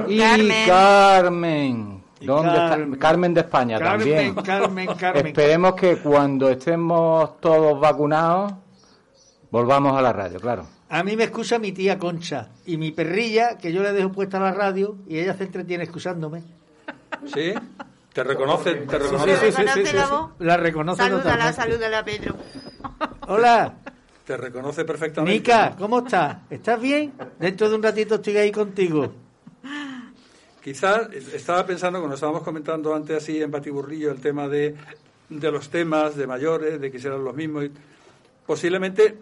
Y 0.08 0.18
Carmen. 0.66 1.93
¿Dónde 2.26 2.54
Carmen. 2.56 2.94
está? 2.94 3.00
Carmen 3.08 3.34
de 3.34 3.42
España 3.42 3.80
Carmen, 3.80 4.00
también. 4.00 4.36
Carmen, 4.36 4.88
Carmen. 5.00 5.28
Esperemos 5.28 5.74
que 5.76 5.98
cuando 5.98 6.50
estemos 6.50 7.40
todos 7.40 7.80
vacunados 7.80 8.54
volvamos 9.52 9.98
a 9.98 10.02
la 10.02 10.14
radio, 10.14 10.40
claro. 10.40 10.66
A 10.90 11.04
mí 11.04 11.16
me 11.16 11.24
escucha 11.24 11.58
mi 11.60 11.72
tía 11.72 11.98
Concha 11.98 12.50
y 12.66 12.78
mi 12.78 12.92
perrilla, 12.92 13.58
que 13.58 13.72
yo 13.74 13.82
le 13.82 13.94
dejo 13.94 14.12
puesta 14.12 14.38
a 14.38 14.42
la 14.42 14.52
radio 14.52 14.96
y 15.08 15.18
ella 15.20 15.34
se 15.36 15.44
entretiene 15.46 15.84
escuchándome. 15.86 16.44
¿Sí? 17.34 17.54
¿Te 18.14 18.24
reconoce? 18.24 18.74
¿Te 18.76 18.90
¿Se 18.92 19.00
reconoce? 19.00 19.36
reconoce 19.38 19.94
la 19.94 20.08
voz? 20.08 20.32
La 20.40 20.58
reconoce 20.58 21.02
Salúdala, 21.02 21.24
totalmente. 21.52 21.62
salúdala, 21.62 22.06
Pedro. 22.06 22.36
Hola, 23.28 23.74
Te 24.26 24.38
reconoce 24.38 24.86
perfectamente. 24.86 25.34
Nica, 25.40 25.76
¿cómo 25.78 26.00
estás? 26.00 26.38
¿Estás 26.50 26.80
bien? 26.80 27.14
Dentro 27.40 27.70
de 27.70 27.76
un 27.76 27.84
ratito 27.84 28.16
estoy 28.16 28.38
ahí 28.38 28.52
contigo. 28.52 29.12
Quizás 30.64 31.10
estaba 31.14 31.66
pensando, 31.66 32.00
cuando 32.00 32.16
estábamos 32.16 32.42
comentando 32.44 32.96
antes 32.96 33.18
así 33.18 33.42
en 33.42 33.52
Batiburrillo, 33.52 34.12
el 34.12 34.22
tema 34.22 34.48
de, 34.48 34.76
de 35.30 35.52
los 35.52 35.70
temas 35.70 36.16
de 36.16 36.26
mayores, 36.26 36.80
de 36.80 36.90
que 36.90 37.00
serán 37.00 37.24
los 37.24 37.36
mismos. 37.36 37.66
posiblemente 38.46 39.18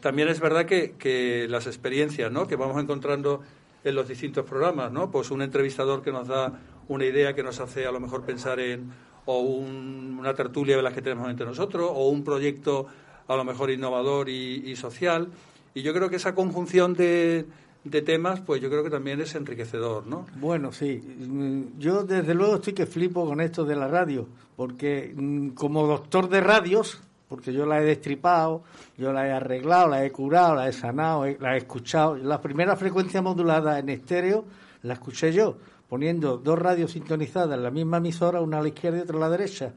también 0.00 0.28
es 0.28 0.40
verdad 0.40 0.66
que, 0.66 0.92
que 0.98 1.46
las 1.48 1.66
experiencias 1.66 2.30
¿no? 2.30 2.46
que 2.46 2.56
vamos 2.56 2.82
encontrando 2.82 3.40
en 3.84 3.94
los 3.94 4.08
distintos 4.08 4.44
programas, 4.44 4.92
¿no? 4.92 5.10
pues 5.10 5.30
un 5.30 5.40
entrevistador 5.42 6.02
que 6.02 6.12
nos 6.12 6.28
da 6.28 6.60
una 6.88 7.04
idea 7.06 7.34
que 7.34 7.42
nos 7.42 7.58
hace 7.60 7.86
a 7.86 7.92
lo 7.92 8.00
mejor 8.00 8.22
pensar 8.22 8.60
en 8.60 8.90
o 9.24 9.40
un- 9.40 10.16
una 10.18 10.34
tertulia 10.34 10.76
de 10.76 10.82
las 10.82 10.92
que 10.92 11.00
tenemos 11.02 11.30
entre 11.30 11.46
nosotros 11.46 11.90
o 11.92 12.08
un 12.08 12.24
proyecto 12.24 12.86
a 13.28 13.36
lo 13.36 13.44
mejor 13.44 13.70
innovador 13.70 14.28
y 14.28 14.74
social. 14.76 15.28
Y 15.74 15.82
yo 15.82 15.94
creo 15.94 16.10
que 16.10 16.16
esa 16.16 16.34
conjunción 16.34 16.92
de, 16.94 17.46
de 17.84 18.02
temas, 18.02 18.40
pues 18.40 18.60
yo 18.60 18.70
creo 18.70 18.84
que 18.84 18.90
también 18.90 19.20
es 19.20 19.34
enriquecedor, 19.34 20.06
¿no? 20.06 20.26
Bueno, 20.36 20.72
sí. 20.72 21.00
Mm, 21.02 21.78
Yo 21.78 22.04
desde 22.04 22.34
luego 22.34 22.56
estoy 22.56 22.72
que 22.74 22.86
flipo 22.86 23.26
con 23.26 23.40
esto 23.40 23.64
de 23.64 23.74
la 23.76 23.88
radio, 23.88 24.28
porque 24.56 25.12
mm, 25.14 25.48
como 25.50 25.86
doctor 25.86 26.28
de 26.28 26.40
radios, 26.40 27.02
porque 27.28 27.52
yo 27.52 27.66
la 27.66 27.80
he 27.80 27.84
destripado, 27.84 28.62
yo 28.96 29.12
la 29.12 29.26
he 29.26 29.32
arreglado, 29.32 29.88
la 29.88 30.04
he 30.04 30.12
curado, 30.12 30.54
la 30.54 30.68
he 30.68 30.72
sanado, 30.72 31.24
la 31.40 31.54
he 31.54 31.58
escuchado. 31.58 32.16
La 32.16 32.40
primera 32.40 32.76
frecuencia 32.76 33.22
modulada 33.22 33.78
en 33.78 33.88
estéreo 33.88 34.44
la 34.82 34.94
escuché 34.94 35.32
yo, 35.32 35.56
poniendo 35.88 36.36
dos 36.36 36.58
radios 36.58 36.92
sintonizadas 36.92 37.56
en 37.56 37.62
la 37.62 37.70
misma 37.70 37.96
emisora, 37.96 38.40
una 38.40 38.58
a 38.58 38.62
la 38.62 38.68
izquierda 38.68 38.98
y 38.98 39.00
otra 39.02 39.16
a 39.16 39.20
la 39.20 39.30
derecha, 39.30 39.72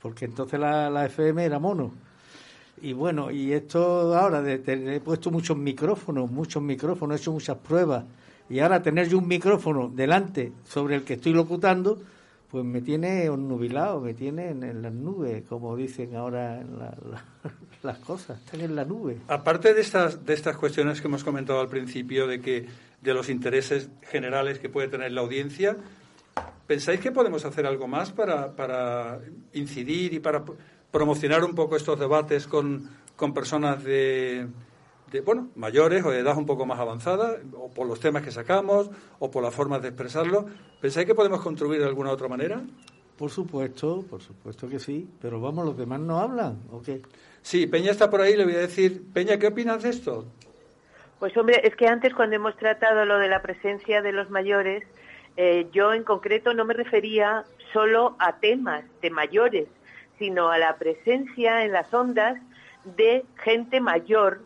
porque 0.00 0.24
entonces 0.24 0.58
la, 0.58 0.90
la 0.90 1.06
FM 1.06 1.44
era 1.44 1.58
mono. 1.58 1.92
Y 2.82 2.92
bueno, 2.92 3.30
y 3.30 3.52
esto 3.52 4.14
ahora, 4.16 4.42
de, 4.42 4.58
de- 4.58 4.96
he 4.96 5.00
puesto 5.00 5.30
muchos 5.30 5.56
micrófonos, 5.56 6.30
muchos 6.30 6.62
micrófonos, 6.62 7.16
he 7.18 7.20
hecho 7.22 7.32
muchas 7.32 7.56
pruebas. 7.58 8.04
Y 8.50 8.58
ahora 8.58 8.82
tener 8.82 9.08
yo 9.08 9.18
un 9.18 9.28
micrófono 9.28 9.88
delante 9.94 10.52
sobre 10.68 10.96
el 10.96 11.02
que 11.04 11.14
estoy 11.14 11.32
locutando, 11.32 11.98
pues 12.50 12.64
me 12.64 12.82
tiene 12.82 13.24
nubilado, 13.26 14.00
me 14.00 14.12
tiene 14.14 14.50
en, 14.50 14.82
las 14.82 14.92
nubes, 14.92 15.44
como 15.48 15.74
dicen 15.76 16.14
ahora 16.14 16.62
la- 16.62 16.94
la- 17.10 17.24
las 17.82 17.98
cosas, 17.98 18.38
están 18.44 18.60
en 18.60 18.76
la 18.76 18.84
nube. 18.84 19.18
Aparte 19.28 19.72
de 19.74 19.80
estas, 19.80 20.24
de 20.26 20.34
estas 20.34 20.56
cuestiones 20.56 21.00
que 21.00 21.06
hemos 21.08 21.24
comentado 21.24 21.60
al 21.60 21.68
principio, 21.68 22.26
de 22.26 22.40
que 22.40 22.66
de 23.00 23.14
los 23.14 23.28
intereses 23.28 23.88
generales 24.10 24.58
que 24.58 24.68
puede 24.68 24.88
tener 24.88 25.12
la 25.12 25.20
audiencia, 25.22 25.76
¿pensáis 26.66 27.00
que 27.00 27.12
podemos 27.12 27.44
hacer 27.44 27.66
algo 27.66 27.86
más 27.88 28.10
para, 28.12 28.52
para 28.56 29.20
incidir 29.52 30.14
y 30.14 30.18
para 30.20 30.42
promocionar 30.94 31.44
un 31.44 31.56
poco 31.56 31.74
estos 31.74 31.98
debates 31.98 32.46
con, 32.46 32.88
con 33.16 33.34
personas 33.34 33.82
de, 33.82 34.46
de, 35.10 35.20
bueno, 35.22 35.48
mayores 35.56 36.04
o 36.04 36.10
de 36.12 36.20
edad 36.20 36.38
un 36.38 36.46
poco 36.46 36.66
más 36.66 36.78
avanzada, 36.78 37.36
o 37.52 37.68
por 37.68 37.88
los 37.88 37.98
temas 37.98 38.22
que 38.22 38.30
sacamos, 38.30 38.88
o 39.18 39.28
por 39.28 39.42
las 39.42 39.52
formas 39.52 39.82
de 39.82 39.88
expresarlo? 39.88 40.46
¿Pensáis 40.80 41.04
que 41.04 41.14
podemos 41.16 41.42
contribuir 41.42 41.80
de 41.80 41.88
alguna 41.88 42.12
otra 42.12 42.28
manera? 42.28 42.62
Por 43.18 43.30
supuesto, 43.30 44.04
por 44.08 44.22
supuesto 44.22 44.68
que 44.68 44.78
sí, 44.78 45.08
pero 45.20 45.40
vamos, 45.40 45.66
los 45.66 45.76
demás 45.76 45.98
no 45.98 46.20
hablan, 46.20 46.60
¿o 46.70 46.80
qué? 46.80 47.02
Sí, 47.42 47.66
Peña 47.66 47.90
está 47.90 48.08
por 48.08 48.20
ahí, 48.20 48.36
le 48.36 48.44
voy 48.44 48.54
a 48.54 48.58
decir, 48.58 49.02
Peña, 49.12 49.36
¿qué 49.36 49.48
opinas 49.48 49.82
de 49.82 49.90
esto? 49.90 50.24
Pues 51.18 51.36
hombre, 51.36 51.60
es 51.64 51.74
que 51.74 51.88
antes 51.88 52.14
cuando 52.14 52.36
hemos 52.36 52.56
tratado 52.56 53.04
lo 53.04 53.18
de 53.18 53.28
la 53.28 53.42
presencia 53.42 54.00
de 54.00 54.12
los 54.12 54.30
mayores, 54.30 54.84
eh, 55.36 55.66
yo 55.72 55.92
en 55.92 56.04
concreto 56.04 56.54
no 56.54 56.64
me 56.64 56.74
refería 56.74 57.42
solo 57.72 58.14
a 58.20 58.36
temas 58.36 58.84
de 59.02 59.10
mayores, 59.10 59.66
sino 60.18 60.50
a 60.50 60.58
la 60.58 60.76
presencia 60.76 61.64
en 61.64 61.72
las 61.72 61.92
ondas 61.92 62.40
de 62.84 63.24
gente 63.36 63.80
mayor, 63.80 64.40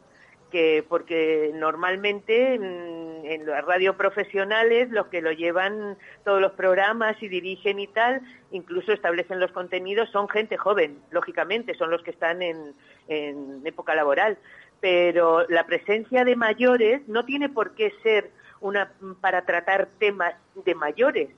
que 0.50 0.84
porque 0.88 1.50
normalmente 1.54 2.58
mm, 2.58 3.24
en 3.26 3.46
las 3.46 3.64
radio 3.64 3.96
profesionales 3.96 4.90
los 4.90 5.08
que 5.08 5.20
lo 5.20 5.32
llevan 5.32 5.98
todos 6.24 6.40
los 6.40 6.52
programas 6.52 7.22
y 7.22 7.28
dirigen 7.28 7.78
y 7.78 7.86
tal, 7.86 8.22
incluso 8.50 8.92
establecen 8.92 9.40
los 9.40 9.52
contenidos, 9.52 10.08
son 10.10 10.28
gente 10.28 10.56
joven, 10.56 10.98
lógicamente, 11.10 11.74
son 11.74 11.90
los 11.90 12.02
que 12.02 12.12
están 12.12 12.40
en, 12.42 12.74
en 13.08 13.60
época 13.66 13.94
laboral. 13.94 14.38
Pero 14.80 15.46
la 15.48 15.66
presencia 15.66 16.24
de 16.24 16.36
mayores 16.36 17.06
no 17.08 17.24
tiene 17.24 17.48
por 17.48 17.74
qué 17.74 17.92
ser 18.02 18.30
una 18.60 18.92
para 19.20 19.42
tratar 19.44 19.88
temas 19.98 20.34
de 20.64 20.74
mayores 20.74 21.28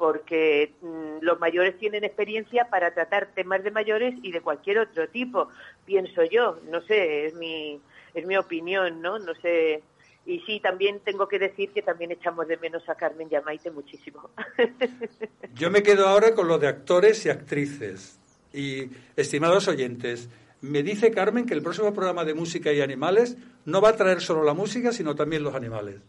porque 0.00 0.72
mm, 0.80 1.18
los 1.20 1.38
mayores 1.38 1.78
tienen 1.78 2.04
experiencia 2.04 2.70
para 2.70 2.94
tratar 2.94 3.28
temas 3.34 3.62
de 3.62 3.70
mayores 3.70 4.14
y 4.22 4.32
de 4.32 4.40
cualquier 4.40 4.78
otro 4.78 5.06
tipo 5.10 5.50
pienso 5.84 6.24
yo 6.24 6.58
no 6.70 6.80
sé 6.80 7.26
es 7.26 7.34
mi 7.34 7.78
es 8.14 8.24
mi 8.24 8.38
opinión 8.38 9.02
no 9.02 9.18
no 9.18 9.34
sé 9.34 9.82
y 10.24 10.40
sí 10.40 10.58
también 10.60 11.00
tengo 11.00 11.28
que 11.28 11.38
decir 11.38 11.70
que 11.72 11.82
también 11.82 12.12
echamos 12.12 12.48
de 12.48 12.56
menos 12.56 12.88
a 12.88 12.94
Carmen 12.94 13.28
y 13.30 13.34
a 13.34 13.42
Maite 13.42 13.70
muchísimo 13.70 14.30
Yo 15.54 15.70
me 15.70 15.82
quedo 15.82 16.08
ahora 16.08 16.34
con 16.34 16.48
lo 16.48 16.58
de 16.58 16.68
actores 16.68 17.26
y 17.26 17.28
actrices. 17.28 18.18
Y, 18.54 18.88
estimados 19.14 19.68
oyentes, 19.68 20.30
me 20.62 20.82
dice 20.82 21.10
Carmen 21.10 21.44
que 21.44 21.52
el 21.52 21.60
próximo 21.60 21.92
programa 21.92 22.24
de 22.24 22.32
música 22.32 22.72
y 22.72 22.80
animales 22.80 23.36
no 23.66 23.82
va 23.82 23.90
a 23.90 23.96
traer 23.96 24.22
solo 24.22 24.42
la 24.42 24.54
música, 24.54 24.90
sino 24.92 25.14
también 25.14 25.42
los 25.42 25.54
animales. 25.54 26.00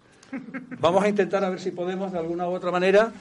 Vamos 0.80 1.04
a 1.04 1.10
intentar 1.10 1.44
a 1.44 1.50
ver 1.50 1.60
si 1.60 1.72
podemos 1.72 2.14
de 2.14 2.20
alguna 2.20 2.48
u 2.48 2.54
otra 2.54 2.72
manera 2.72 3.12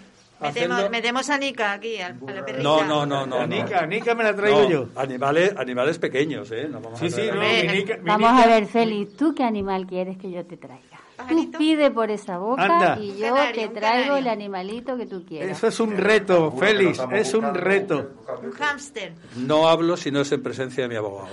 hacerlo. 0.41 0.75
Metemos, 0.77 0.91
metemos 0.91 1.31
a 1.31 1.39
Nica 1.39 1.73
aquí, 1.73 1.99
al- 2.01 2.19
a 2.27 2.33
la 2.33 2.45
perrilla. 2.45 2.63
No, 2.63 2.85
no, 2.85 3.07
no, 3.07 3.27
no. 3.27 3.39
No. 3.41 3.47
Nica, 3.47 3.87
Nica 3.87 4.15
me 4.15 4.25
la 4.25 4.35
traigo 4.35 4.63
No, 4.63 4.71
yo. 4.71 4.87
Animales, 4.97 5.55
animales 5.57 5.99
pequeños, 5.99 6.51
¿eh? 6.53 6.69
No 6.71 6.81
vamos 6.81 6.99
Sí, 6.99 7.07
a 7.07 7.11
sí, 7.11 7.23
no, 7.33 7.41
mi 7.41 7.47
Nica- 7.81 7.97
mi 7.99 8.05
Vamos 8.05 8.31
Nica- 8.33 8.43
a 8.43 8.47
ver, 8.47 8.67
Félix, 8.67 9.17
¿tú 9.17 9.35
qué 9.35 9.45
animal 9.45 9.87
quieres 9.87 10.17
que 10.19 10.31
yo 10.31 10.45
te 10.47 10.57
traiga? 10.57 10.85
Tú 11.29 11.51
pide 11.59 11.91
por 11.91 12.11
esa 12.11 12.39
boca 12.39 12.63
Anda. 12.63 12.99
y 12.99 13.19
yo 13.19 13.35
canario, 13.35 13.69
te 13.69 13.75
traigo 13.79 14.17
el 14.17 14.27
animalito 14.27 14.97
que 14.97 15.05
tú 15.05 15.23
quieras. 15.27 15.51
Eso 15.59 15.67
es 15.67 15.79
un 15.79 15.95
reto, 15.99 16.51
Félix, 16.53 16.99
es 17.13 17.35
un 17.35 17.53
reto. 17.55 18.13
Un 18.43 18.53
hámster. 18.53 19.13
No 19.37 19.69
hablo 19.69 19.99
si 19.99 20.11
no 20.11 20.23
es 20.23 20.33
en 20.33 20.43
presencia 20.43 20.85
de 20.85 20.89
mi 20.89 20.95
abogado. 20.97 21.29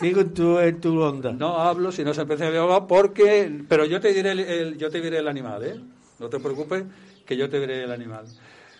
Sigo 0.00 0.22
en 0.22 0.32
tu, 0.32 0.58
en 0.58 0.80
tu 0.80 0.98
onda. 1.02 1.32
No 1.32 1.58
hablo 1.58 1.92
si 1.92 2.02
no 2.02 2.12
es 2.12 2.18
en 2.18 2.26
presencia 2.26 2.46
de 2.46 2.52
mi 2.52 2.58
abogado 2.60 2.86
porque... 2.86 3.60
Pero 3.68 3.84
yo 3.84 4.00
te 4.00 4.14
diré 4.14 4.30
el, 4.30 4.40
el- 4.40 4.78
yo 4.78 4.88
te 4.90 5.02
diré 5.02 5.18
el 5.18 5.28
animal, 5.28 5.64
¿eh? 5.64 5.78
No 6.18 6.28
te 6.30 6.40
preocupes 6.40 6.84
que 7.30 7.36
yo 7.36 7.48
te 7.48 7.60
diré 7.60 7.84
el 7.84 7.92
animal. 7.92 8.24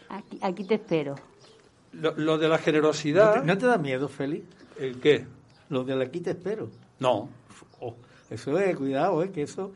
Aquí, 0.08 0.36
aquí 0.42 0.64
te 0.64 0.74
espero. 0.74 1.14
Lo, 1.92 2.12
lo 2.16 2.36
de 2.36 2.48
la 2.48 2.56
¿No 2.56 2.62
generosidad... 2.64 3.40
te, 3.42 3.46
no 3.46 3.56
te 3.56 3.66
da 3.66 3.78
miedo, 3.78 4.08
Félix? 4.08 4.44
¿El 4.76 4.98
qué? 4.98 5.24
Lo 5.68 5.84
de 5.84 6.02
aquí 6.02 6.18
te 6.20 6.30
espero. 6.30 6.68
No, 6.98 7.28
Oh, 7.78 7.94
eso 8.28 8.58
es, 8.58 8.76
cuidado, 8.76 9.22
eh, 9.22 9.30
que 9.30 9.42
eso... 9.42 9.70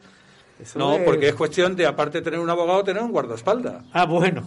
eso 0.60 0.76
no, 0.78 0.98
porque 1.04 1.28
es 1.28 1.34
cuestión 1.36 1.76
de, 1.76 1.86
aparte 1.86 2.18
de 2.18 2.24
tener 2.24 2.40
un 2.40 2.50
abogado, 2.50 2.82
tener 2.82 3.00
un 3.00 3.12
guardaespaldas. 3.12 3.84
Ah, 3.92 4.06
bueno. 4.06 4.44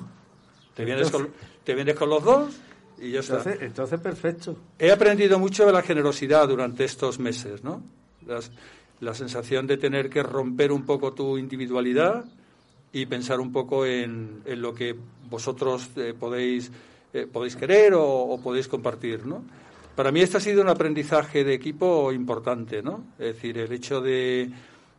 Te 0.76 0.84
vienes, 0.84 1.10
con, 1.10 1.30
te 1.64 1.74
vienes 1.74 1.96
con 1.96 2.10
los 2.10 2.22
dos 2.22 2.54
y 3.00 3.12
ya 3.12 3.22
está. 3.22 3.38
Entonces, 3.38 3.62
entonces 3.62 4.00
perfecto. 4.02 4.58
He 4.78 4.92
aprendido 4.92 5.40
mucho 5.40 5.66
de 5.66 5.72
la 5.72 5.82
generosidad 5.84 6.50
durante 6.50 6.84
estos 6.84 7.18
meses, 7.18 7.64
¿no? 7.64 7.82
Las- 8.28 8.52
la 9.00 9.14
sensación 9.14 9.68
de 9.68 9.78
tener 9.78 10.10
que 10.10 10.22
romper 10.22 10.72
un 10.74 10.84
poco 10.86 11.14
tu 11.14 11.38
individualidad 11.38 12.26
y 12.94 13.06
pensar 13.06 13.40
un 13.40 13.52
poco 13.52 13.86
en, 13.86 14.42
en 14.46 14.62
lo 14.62 14.74
que 14.74 14.96
vosotros 15.30 15.90
eh, 15.96 16.14
podéis, 16.18 16.72
eh, 17.14 17.28
podéis 17.32 17.56
querer 17.56 17.94
o, 17.96 18.40
podéis 18.44 18.68
compartir, 18.68 19.26
¿no? 19.26 19.44
Para 19.96 20.12
mí 20.12 20.22
este 20.22 20.38
ha 20.38 20.40
sido 20.40 20.62
un 20.62 20.70
aprendizaje 20.70 21.44
de 21.44 21.54
equipo 21.54 22.12
importante, 22.12 22.84
¿no? 22.84 23.04
Es 23.18 23.36
decir, 23.36 23.58
el 23.58 23.72
hecho 23.72 24.00
de, 24.00 24.50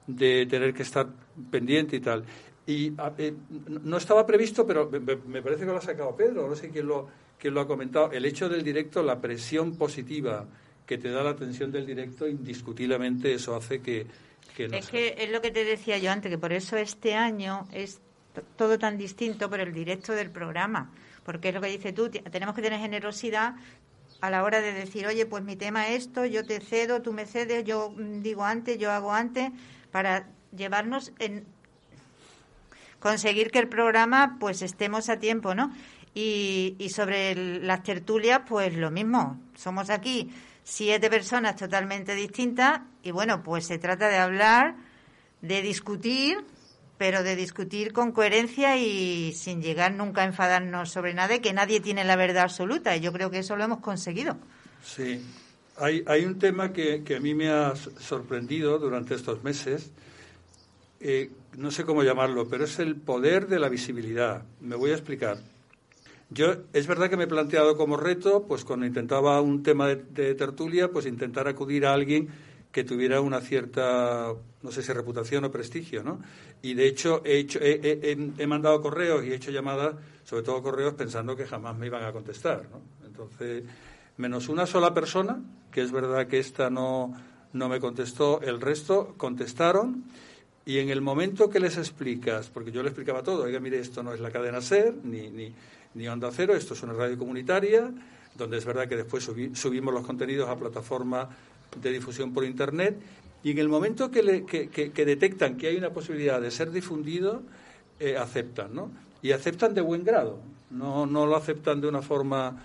de 0.07 0.47
tener 0.47 0.75
que 0.75 0.83
estar 0.83 1.07
pendiente 1.51 1.97
y 1.97 2.01
tal. 2.01 2.25
Y 2.67 2.93
eh, 3.17 3.35
no 3.83 3.97
estaba 3.97 4.27
previsto, 4.27 4.67
pero 4.67 4.91
me, 4.91 5.41
parece 5.41 5.65
que 5.65 5.71
lo 5.71 5.79
ha 5.79 5.81
sacado 5.81 6.15
Pedro, 6.15 6.49
no 6.49 6.55
sé 6.57 6.69
quién 6.69 6.87
lo, 6.87 7.09
quién 7.39 7.55
lo 7.55 7.61
ha 7.61 7.67
comentado, 7.67 8.11
el 8.13 8.25
hecho 8.27 8.49
del 8.49 8.63
directo, 8.63 9.03
la 9.03 9.21
presión 9.21 9.77
positiva 9.77 10.45
que 10.85 10.99
te 10.99 11.11
da 11.11 11.23
la 11.23 11.31
atención 11.31 11.71
del 11.71 11.87
directo, 11.87 12.29
indiscutiblemente 12.29 13.33
eso 13.33 13.55
hace 13.57 13.81
que... 13.81 14.28
es 14.57 14.89
que 14.89 15.15
es 15.19 15.31
lo 15.31 15.41
que 15.41 15.51
te 15.51 15.65
decía 15.65 15.99
yo 15.99 16.11
antes, 16.11 16.31
que 16.31 16.39
por 16.39 16.53
eso 16.53 16.77
este 16.77 17.15
año 17.15 17.67
es 17.73 18.01
todo 18.57 18.79
tan 18.79 18.99
distinto 18.99 19.49
por 19.49 19.61
el 19.61 19.73
directo 19.73 20.13
del 20.13 20.31
programa, 20.31 20.93
porque 21.25 21.49
es 21.49 21.55
lo 21.55 21.61
que 21.61 21.69
dices 21.69 21.95
tú, 21.95 22.11
tenemos 22.11 22.55
que 22.55 22.63
tener 22.63 22.81
generosidad 22.81 23.55
a 24.21 24.31
la 24.31 24.43
hora 24.43 24.61
de 24.61 24.73
decir, 24.73 25.07
oye, 25.07 25.27
pues 25.27 25.45
mi 25.45 25.57
tema 25.57 25.89
es 25.89 26.07
esto, 26.07 26.25
yo 26.25 26.45
te 26.45 26.61
cedo, 26.61 27.03
tú 27.03 27.13
me 27.13 27.27
cedes, 27.27 27.65
yo 27.65 27.91
mm, 27.91 28.23
digo 28.23 28.45
antes, 28.45 28.79
yo 28.79 28.91
hago 28.91 29.13
antes, 29.13 29.51
para 29.93 30.27
llevarnos 30.57 31.13
en 31.19 31.47
conseguir 32.99 33.51
que 33.51 33.61
el 33.61 33.69
programa 33.69 34.37
pues 34.41 34.63
estemos 34.63 35.09
a 35.09 35.19
tiempo, 35.19 35.55
¿no? 35.55 35.73
Y, 36.15 36.75
y 36.79 36.89
sobre 36.89 37.61
las 37.61 37.83
tertulias, 37.85 38.41
pues 38.49 38.75
lo 38.75 38.91
mismo. 38.91 39.41
Somos 39.55 39.89
aquí 39.89 40.31
siete 40.69 41.09
personas 41.09 41.57
totalmente 41.57 42.15
distintas 42.15 42.83
y 43.03 43.11
bueno, 43.11 43.43
pues 43.43 43.67
se 43.67 43.79
trata 43.79 44.09
de 44.09 44.19
hablar, 44.19 44.77
de 45.41 45.63
discutir, 45.63 46.45
pero 46.99 47.23
de 47.23 47.37
discutir 47.37 47.95
con 47.95 48.13
coherencia 48.13 48.77
y 48.77 49.33
sin 49.33 49.63
llegar 49.63 49.95
nunca 49.95 50.23
a 50.23 50.25
enfadarnos 50.27 50.91
sobre 50.91 51.15
nada 51.15 51.37
y 51.37 51.41
que 51.41 51.55
nadie 51.55 51.81
tiene 51.81 52.05
la 52.05 52.17
verdad 52.17 52.45
absoluta. 52.45 52.95
Y 52.95 53.01
yo 53.01 53.15
creo 53.15 53.31
que 53.31 53.39
eso 53.39 53.57
lo 53.57 53.65
hemos 53.65 53.81
conseguido. 53.81 54.37
Sí, 54.85 55.25
hay, 55.79 56.05
hay 56.07 56.27
un 56.27 56.39
tema 56.39 56.71
que, 56.75 57.03
que 57.03 57.17
a 57.17 57.21
mí 57.21 57.35
me 57.35 57.49
ha 57.49 57.75
sorprendido 57.75 58.79
durante 58.79 59.15
estos 59.15 59.43
meses. 59.43 59.91
Eh, 61.01 61.31
no 61.57 61.71
sé 61.71 61.85
cómo 61.85 62.03
llamarlo, 62.03 62.47
pero 62.47 62.65
es 62.65 62.79
el 62.79 62.95
poder 62.97 63.47
de 63.47 63.59
la 63.59 63.71
visibilidad. 63.71 64.43
Me 64.61 64.77
voy 64.77 64.91
a 64.91 64.95
explicar. 64.95 65.39
Yo, 66.31 66.55
es 66.75 66.87
verdad 66.87 67.09
que 67.09 67.17
me 67.17 67.25
he 67.25 67.29
planteado 67.29 67.77
como 67.77 67.97
reto, 67.97 68.45
pues 68.47 68.65
cuando 68.65 68.85
intentaba 68.85 69.41
un 69.41 69.63
tema 69.63 69.89
de, 69.89 70.35
tertulia, 70.35 70.91
pues 70.91 71.07
intentar 71.07 71.49
acudir 71.49 71.87
a 71.87 71.95
alguien 71.95 72.29
que 72.71 72.85
tuviera 72.85 73.23
una 73.23 73.41
cierta, 73.41 74.35
no 74.63 74.71
sé 74.71 74.83
si 74.83 74.93
reputación 74.93 75.45
o 75.45 75.51
prestigio, 75.51 76.03
¿no? 76.03 76.21
Y 76.61 76.75
de 76.75 76.87
hecho 76.87 77.23
he, 77.25 77.39
hecho, 77.39 77.59
he, 77.63 78.47
mandado 78.47 78.83
correos 78.83 79.25
y 79.25 79.33
he 79.33 79.37
hecho 79.37 79.51
llamadas, 79.51 79.97
sobre 80.25 80.43
todo 80.43 80.63
correos, 80.63 80.93
pensando 80.93 81.35
que 81.35 81.47
jamás 81.47 81.79
me 81.79 81.87
iban 81.87 82.05
a 82.05 82.13
contestar, 82.13 82.69
¿no? 82.71 82.83
Entonces, 83.07 83.65
menos 84.19 84.51
una 84.51 84.67
sola 84.67 84.93
persona, 84.93 85.43
que 85.73 85.81
es 85.81 85.91
verdad 85.91 86.27
que 86.27 86.39
esta 86.39 86.69
no, 86.69 87.15
no 87.55 87.69
me 87.71 87.81
contestó, 87.81 88.43
el 88.43 88.61
resto 88.61 89.15
contestaron. 89.17 90.05
Y 90.67 90.81
en 90.81 90.91
el 90.91 91.01
momento 91.01 91.49
que 91.49 91.61
les 91.61 91.79
explicas, 91.79 92.51
porque 92.51 92.71
yo 92.71 92.83
le 92.83 92.91
explicaba 92.91 93.23
todo, 93.23 93.45
oiga, 93.45 93.59
mire, 93.59 93.79
esto 93.79 94.03
no 94.03 94.13
es 94.13 94.21
la 94.21 94.31
cadena 94.31 94.61
SER, 94.61 94.95
ni, 95.03 95.31
ni, 95.31 95.55
ni 95.95 96.09
Onda 96.09 96.31
Cero, 96.33 96.55
esto 96.55 96.75
es 96.75 96.83
una 96.83 96.93
radio 96.93 97.19
comunitaria, 97.19 97.91
donde 98.37 98.59
es 98.59 98.65
verdad 98.65 98.89
que 98.89 98.97
después 98.97 99.25
subimos 99.25 99.93
los 99.93 100.07
contenidos 100.07 100.49
a 100.49 100.57
plataforma 100.57 101.29
de 101.81 101.93
difusión 101.93 102.33
por 102.33 102.45
Internet, 102.45 102.97
y 103.43 103.51
en 103.53 103.59
el 103.59 103.69
momento 103.69 104.11
que, 104.11 104.23
detectan 104.95 105.57
que 105.57 105.69
hay 105.69 105.77
una 105.77 105.91
posibilidad 105.91 106.41
de 106.41 106.51
ser 106.51 106.71
difundido, 106.71 107.43
eh, 108.01 108.17
aceptan, 108.17 108.75
¿no? 108.75 108.91
Y 109.23 109.33
aceptan 109.33 109.75
de 109.75 109.81
buen 109.81 110.05
grado, 110.05 110.39
no, 110.71 111.07
lo 111.07 111.37
aceptan 111.37 111.81
de 111.81 111.89
una 111.89 112.03
forma... 112.03 112.57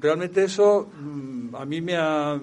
Realmente 0.00 0.44
eso 0.44 0.88
mm, 0.96 1.56
a 1.56 1.64
mí 1.64 1.80
me 1.80 1.96
ha, 1.96 2.40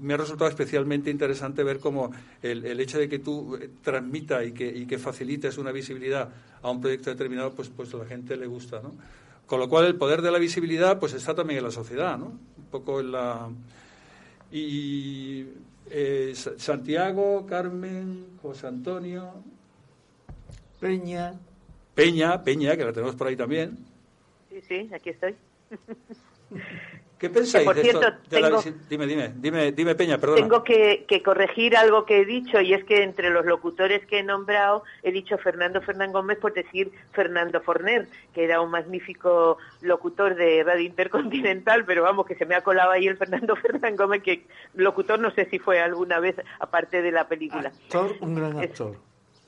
me 0.00 0.14
ha 0.14 0.16
resultado 0.16 0.50
especialmente 0.50 1.10
interesante 1.10 1.62
ver 1.62 1.78
cómo 1.78 2.10
el, 2.42 2.80
hecho 2.80 2.98
de 2.98 3.08
que 3.08 3.20
tú 3.20 3.54
eh, 3.54 3.70
transmita 3.84 4.44
y 4.44 4.50
que, 4.50 4.66
y 4.66 4.84
que 4.84 4.98
facilites 4.98 5.58
una 5.58 5.70
visibilidad 5.70 6.28
a 6.60 6.70
un 6.70 6.80
proyecto 6.80 7.10
determinado, 7.10 7.52
pues, 7.52 7.68
pues 7.68 7.94
a 7.94 7.98
la 7.98 8.04
gente 8.04 8.36
le 8.36 8.48
gusta, 8.48 8.80
¿no? 8.82 8.94
Con 9.48 9.58
lo 9.58 9.68
cual 9.68 9.86
el 9.86 9.96
poder 9.96 10.22
de 10.22 10.30
la 10.30 10.38
visibilidad 10.38 11.00
pues 11.00 11.14
está 11.14 11.34
también 11.34 11.58
en 11.58 11.64
la 11.64 11.70
sociedad, 11.72 12.16
¿no? 12.16 12.26
Un 12.26 12.66
poco 12.70 13.00
en 13.00 13.10
la... 13.10 13.48
Y 14.52 15.46
eh, 15.90 16.34
Santiago, 16.34 17.44
Carmen, 17.46 18.38
José 18.40 18.68
Antonio... 18.68 19.32
Peña. 20.78 21.34
Peña, 21.94 22.44
Peña, 22.44 22.76
que 22.76 22.84
la 22.84 22.92
tenemos 22.92 23.16
por 23.16 23.26
ahí 23.26 23.34
también. 23.34 23.78
Sí, 24.48 24.60
sí, 24.60 24.90
aquí 24.94 25.10
estoy. 25.10 25.34
¿Qué 27.18 27.28
pensáis 27.30 27.64
por 27.64 27.76
cierto, 27.76 28.06
Dime, 28.88 29.06
dime, 29.06 29.32
dime, 29.34 29.72
dime, 29.72 29.94
Peña, 29.96 30.18
perdona. 30.18 30.40
Tengo 30.40 30.62
que, 30.62 31.04
corregir 31.24 31.76
algo 31.76 32.06
que 32.06 32.20
he 32.20 32.24
dicho, 32.24 32.60
y 32.60 32.72
es 32.74 32.84
que 32.84 33.02
entre 33.02 33.30
los 33.30 33.44
locutores 33.44 34.06
que 34.06 34.20
he 34.20 34.22
nombrado 34.22 34.84
he 35.02 35.10
dicho 35.10 35.36
Fernando 35.36 35.80
Fernán 35.82 36.12
Gómez 36.12 36.38
por 36.38 36.54
decir 36.54 36.92
Fernando 37.12 37.60
Forner, 37.60 38.06
que 38.32 38.44
era 38.44 38.60
un 38.60 38.70
magnífico 38.70 39.58
locutor 39.80 40.36
de 40.36 40.62
Radio 40.62 40.86
Intercontinental, 40.86 41.84
pero 41.84 42.04
vamos, 42.04 42.24
que 42.24 42.36
se 42.36 42.46
me 42.46 42.54
ha 42.54 42.60
colado 42.60 42.92
ahí 42.92 43.08
el 43.08 43.16
Fernando 43.16 43.56
Fernán 43.56 43.96
Gómez, 43.96 44.22
que 44.22 44.46
locutor 44.74 45.18
no 45.18 45.32
sé 45.32 45.48
si 45.50 45.58
fue 45.58 45.80
alguna 45.80 46.20
vez, 46.20 46.36
aparte 46.60 47.02
de 47.02 47.10
la 47.10 47.26
película. 47.26 47.70
Actor, 47.70 48.14
un 48.20 48.34
gran 48.36 48.58
actor. 48.60 48.96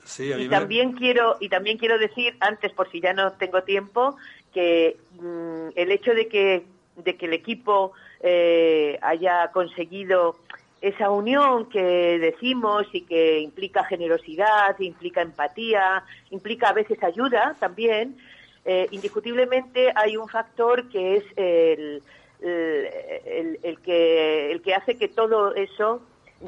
Sí, 0.03 0.29
y 0.33 0.49
también 0.49 0.93
quiero 0.93 1.37
y 1.39 1.47
también 1.47 1.77
quiero 1.77 1.97
decir 1.97 2.35
antes 2.39 2.73
por 2.73 2.91
si 2.91 2.99
ya 2.99 3.13
no 3.13 3.33
tengo 3.33 3.61
tiempo 3.63 4.17
que 4.51 4.97
mm, 5.19 5.69
el 5.75 5.91
hecho 5.91 6.13
de 6.13 6.27
que 6.27 6.65
de 7.03 7.15
que 7.17 7.25
el 7.25 7.33
equipo 7.33 7.93
eh, 8.21 8.97
haya 9.01 9.51
conseguido 9.51 10.37
esa 10.81 11.11
unión 11.11 11.69
que 11.69 12.17
decimos 12.19 12.87
y 12.91 13.01
que 13.01 13.39
implica 13.39 13.83
generosidad, 13.83 14.77
implica 14.79 15.21
empatía, 15.21 16.03
implica 16.31 16.69
a 16.69 16.73
veces 16.73 17.01
ayuda 17.03 17.55
también, 17.59 18.17
eh, 18.65 18.87
indiscutiblemente 18.91 19.91
hay 19.95 20.17
un 20.17 20.27
factor 20.27 20.89
que 20.89 21.17
es 21.17 21.23
el, 21.35 22.03
el, 22.41 23.79
que, 23.81 24.51
el 24.51 24.61
que 24.61 24.73
hace 24.73 24.97
que 24.97 25.07
todo 25.07 25.53
eso 25.55 26.01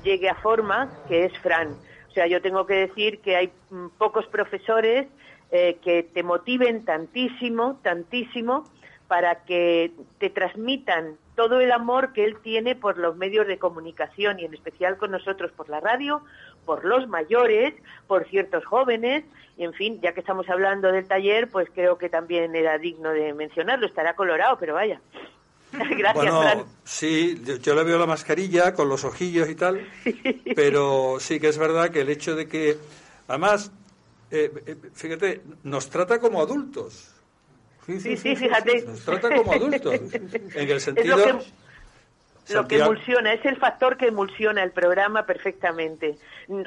llegue 0.03 0.29
a 0.29 0.35
forma, 0.35 0.91
que 1.07 1.25
es 1.25 1.37
Fran. 1.39 1.69
O 2.09 2.11
sea, 2.13 2.27
yo 2.27 2.41
tengo 2.41 2.65
que 2.65 2.75
decir 2.75 3.19
que 3.19 3.35
hay 3.35 3.51
mm, 3.69 3.87
pocos 3.97 4.25
profesores 4.27 5.07
eh, 5.51 5.77
que 5.83 6.03
te 6.03 6.23
motiven 6.23 6.85
tantísimo, 6.85 7.79
tantísimo, 7.83 8.65
para 9.13 9.45
que 9.45 9.91
te 10.17 10.31
transmitan 10.31 11.17
todo 11.35 11.59
el 11.59 11.71
amor 11.71 12.13
que 12.13 12.25
él 12.25 12.35
tiene 12.41 12.75
por 12.75 12.97
los 12.97 13.15
medios 13.15 13.45
de 13.45 13.59
comunicación 13.59 14.39
y 14.39 14.45
en 14.45 14.55
especial 14.55 14.97
con 14.97 15.11
nosotros 15.11 15.51
por 15.51 15.69
la 15.69 15.79
radio, 15.79 16.23
por 16.65 16.83
los 16.83 17.07
mayores, 17.07 17.75
por 18.07 18.27
ciertos 18.27 18.65
jóvenes, 18.65 19.23
y 19.55 19.65
en 19.65 19.73
fin, 19.73 20.01
ya 20.01 20.15
que 20.15 20.21
estamos 20.21 20.49
hablando 20.49 20.91
del 20.91 21.07
taller, 21.07 21.47
pues 21.47 21.69
creo 21.75 21.99
que 21.99 22.09
también 22.09 22.55
era 22.55 22.79
digno 22.79 23.11
de 23.11 23.35
mencionarlo, 23.35 23.85
estará 23.85 24.15
colorado, 24.15 24.57
pero 24.59 24.73
vaya. 24.73 24.99
Gracias, 25.71 26.33
bueno, 26.33 26.65
Sí, 26.83 27.39
yo, 27.61 27.75
le 27.75 27.83
veo 27.83 27.99
la 27.99 28.07
mascarilla 28.07 28.73
con 28.73 28.89
los 28.89 29.03
ojillos 29.03 29.47
y 29.47 29.53
tal, 29.53 29.87
pero 30.55 31.17
sí 31.19 31.39
que 31.39 31.49
es 31.49 31.59
verdad 31.59 31.91
que 31.91 32.01
el 32.01 32.09
hecho 32.09 32.35
de 32.35 32.47
que, 32.47 32.77
además, 33.27 33.71
eh, 34.31 34.51
eh, 34.65 34.75
fíjate, 34.91 35.43
nos 35.61 35.87
trata 35.91 36.19
como 36.19 36.41
adultos. 36.41 37.12
Sí, 37.85 38.17
sí, 38.17 38.35
fíjate. 38.35 38.83
Nos 38.83 39.03
trata 39.03 39.35
como 39.35 39.53
adultos. 39.53 39.93
En 40.55 40.69
el 40.69 40.79
sentido. 40.79 41.17
lo 42.49 42.67
que, 42.67 42.77
emulsiona, 42.77 43.33
es 43.33 43.45
el 43.45 43.57
factor 43.57 43.97
que 43.97 44.07
emulsiona 44.07 44.63
el 44.63 44.71
programa 44.71 45.25
perfectamente. 45.25 46.17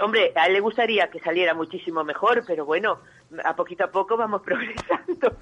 Hombre, 0.00 0.32
a 0.34 0.46
él 0.46 0.54
le 0.54 0.60
gustaría 0.60 1.08
que 1.08 1.20
saliera 1.20 1.54
muchísimo 1.54 2.04
mejor, 2.04 2.44
pero 2.46 2.64
bueno, 2.64 3.00
a 3.44 3.54
poquito 3.54 3.84
a 3.84 3.90
poco 3.90 4.16
vamos 4.16 4.42
progresando. 4.44 5.36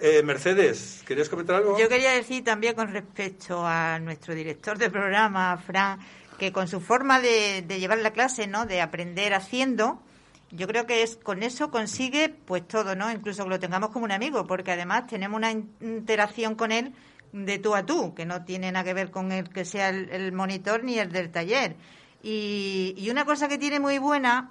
Eh, 0.00 0.22
Mercedes, 0.22 1.02
¿querías 1.06 1.28
comentar 1.28 1.56
algo? 1.56 1.78
Yo 1.78 1.88
quería 1.88 2.12
decir 2.12 2.44
también 2.44 2.74
con 2.74 2.92
respecto 2.92 3.62
a 3.64 3.98
nuestro 3.98 4.34
director 4.34 4.76
de 4.76 4.90
programa, 4.90 5.56
Fran, 5.56 5.98
que 6.38 6.52
con 6.52 6.68
su 6.68 6.80
forma 6.80 7.20
de, 7.20 7.62
de 7.66 7.80
llevar 7.80 7.98
la 7.98 8.12
clase, 8.12 8.46
¿no? 8.46 8.66
De 8.66 8.82
aprender 8.82 9.32
haciendo, 9.32 10.02
yo 10.50 10.66
creo 10.68 10.86
que 10.86 11.02
es 11.02 11.16
con 11.16 11.42
eso 11.42 11.70
consigue 11.70 12.28
pues 12.28 12.66
todo, 12.66 12.94
¿no? 12.94 13.10
Incluso 13.10 13.44
que 13.44 13.50
lo 13.50 13.58
tengamos 13.58 13.90
como 13.90 14.04
un 14.04 14.12
amigo, 14.12 14.46
porque 14.46 14.72
además 14.72 15.06
tenemos 15.06 15.36
una 15.36 15.50
interacción 15.50 16.54
con 16.54 16.72
él 16.72 16.92
de 17.32 17.58
tú 17.58 17.74
a 17.74 17.84
tú, 17.84 18.14
que 18.14 18.24
no 18.24 18.44
tiene 18.44 18.70
nada 18.72 18.84
que 18.84 18.94
ver 18.94 19.10
con 19.10 19.32
el 19.32 19.48
que 19.50 19.64
sea 19.64 19.88
el, 19.88 20.32
monitor 20.32 20.84
ni 20.84 20.98
el 20.98 21.10
del 21.10 21.30
taller. 21.30 21.76
Y, 22.22 22.94
y, 22.96 23.10
una 23.10 23.24
cosa 23.24 23.48
que 23.48 23.58
tiene 23.58 23.78
muy 23.78 23.98
buena 23.98 24.50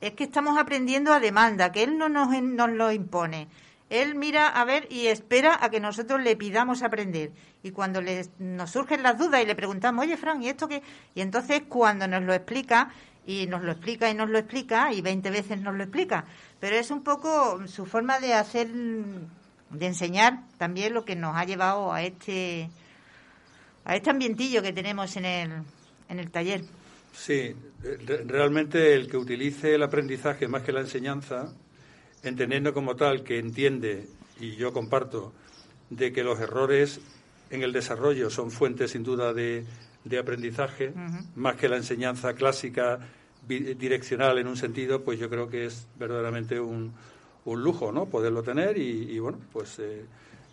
es 0.00 0.12
que 0.12 0.24
estamos 0.24 0.58
aprendiendo 0.58 1.12
a 1.12 1.20
demanda, 1.20 1.72
que 1.72 1.82
él 1.82 1.98
no 1.98 2.08
nos, 2.08 2.30
nos 2.42 2.70
lo 2.70 2.92
impone. 2.92 3.48
Él 3.92 4.14
mira 4.14 4.48
a 4.48 4.64
ver 4.64 4.86
y 4.90 5.08
espera 5.08 5.58
a 5.60 5.68
que 5.68 5.78
nosotros 5.78 6.22
le 6.22 6.34
pidamos 6.34 6.82
aprender. 6.82 7.30
Y 7.62 7.72
cuando 7.72 8.00
le, 8.00 8.26
nos 8.38 8.70
surgen 8.70 9.02
las 9.02 9.18
dudas 9.18 9.42
y 9.42 9.46
le 9.46 9.54
preguntamos, 9.54 10.04
oye, 10.04 10.16
Fran, 10.16 10.42
¿y 10.42 10.48
esto 10.48 10.66
qué? 10.66 10.82
Y 11.14 11.20
entonces 11.20 11.64
cuando 11.68 12.08
nos 12.08 12.22
lo 12.22 12.32
explica, 12.32 12.90
y 13.26 13.46
nos 13.46 13.62
lo 13.62 13.72
explica 13.72 14.10
y 14.10 14.14
nos 14.14 14.28
lo 14.28 14.38
explica 14.38 14.92
y 14.92 15.00
20 15.00 15.30
veces 15.30 15.60
nos 15.60 15.74
lo 15.74 15.84
explica. 15.84 16.24
Pero 16.60 16.76
es 16.76 16.90
un 16.90 17.02
poco 17.02 17.66
su 17.66 17.86
forma 17.86 18.18
de 18.20 18.34
hacer, 18.34 18.68
de 18.68 19.86
enseñar 19.86 20.40
también 20.58 20.94
lo 20.94 21.04
que 21.04 21.16
nos 21.16 21.36
ha 21.36 21.44
llevado 21.44 21.92
a 21.92 22.02
este, 22.02 22.68
a 23.84 23.96
este 23.96 24.10
ambientillo 24.10 24.62
que 24.62 24.72
tenemos 24.72 25.16
en 25.16 25.24
el, 25.24 25.50
en 26.08 26.18
el 26.18 26.30
taller. 26.30 26.62
Sí, 27.12 27.54
realmente 28.26 28.94
el 28.94 29.08
que 29.08 29.18
utilice 29.18 29.74
el 29.74 29.82
aprendizaje 29.82 30.48
más 30.48 30.62
que 30.62 30.72
la 30.72 30.80
enseñanza, 30.80 31.52
entendiendo 32.22 32.72
como 32.72 32.96
tal 32.96 33.22
que 33.22 33.38
entiende, 33.38 34.08
y 34.40 34.56
yo 34.56 34.72
comparto, 34.72 35.32
de 35.90 36.10
que 36.12 36.24
los 36.24 36.40
errores 36.40 37.00
en 37.50 37.62
el 37.62 37.72
desarrollo 37.72 38.30
son 38.30 38.50
fuentes 38.50 38.92
sin 38.92 39.02
duda 39.02 39.34
de, 39.34 39.66
de 40.04 40.18
aprendizaje, 40.18 40.92
más 41.36 41.56
que 41.56 41.68
la 41.68 41.76
enseñanza 41.76 42.34
clásica 42.34 42.98
direccional 43.46 44.38
en 44.38 44.46
un 44.46 44.56
sentido, 44.56 45.02
pues 45.02 45.18
yo 45.18 45.28
creo 45.28 45.48
que 45.48 45.66
es 45.66 45.86
verdaderamente 45.98 46.60
un, 46.60 46.92
un 47.44 47.62
lujo, 47.62 47.92
¿no? 47.92 48.06
Poderlo 48.06 48.42
tener 48.42 48.78
y, 48.78 49.18
bueno, 49.18 49.38
pues 49.52 49.78
eh, 49.78 50.04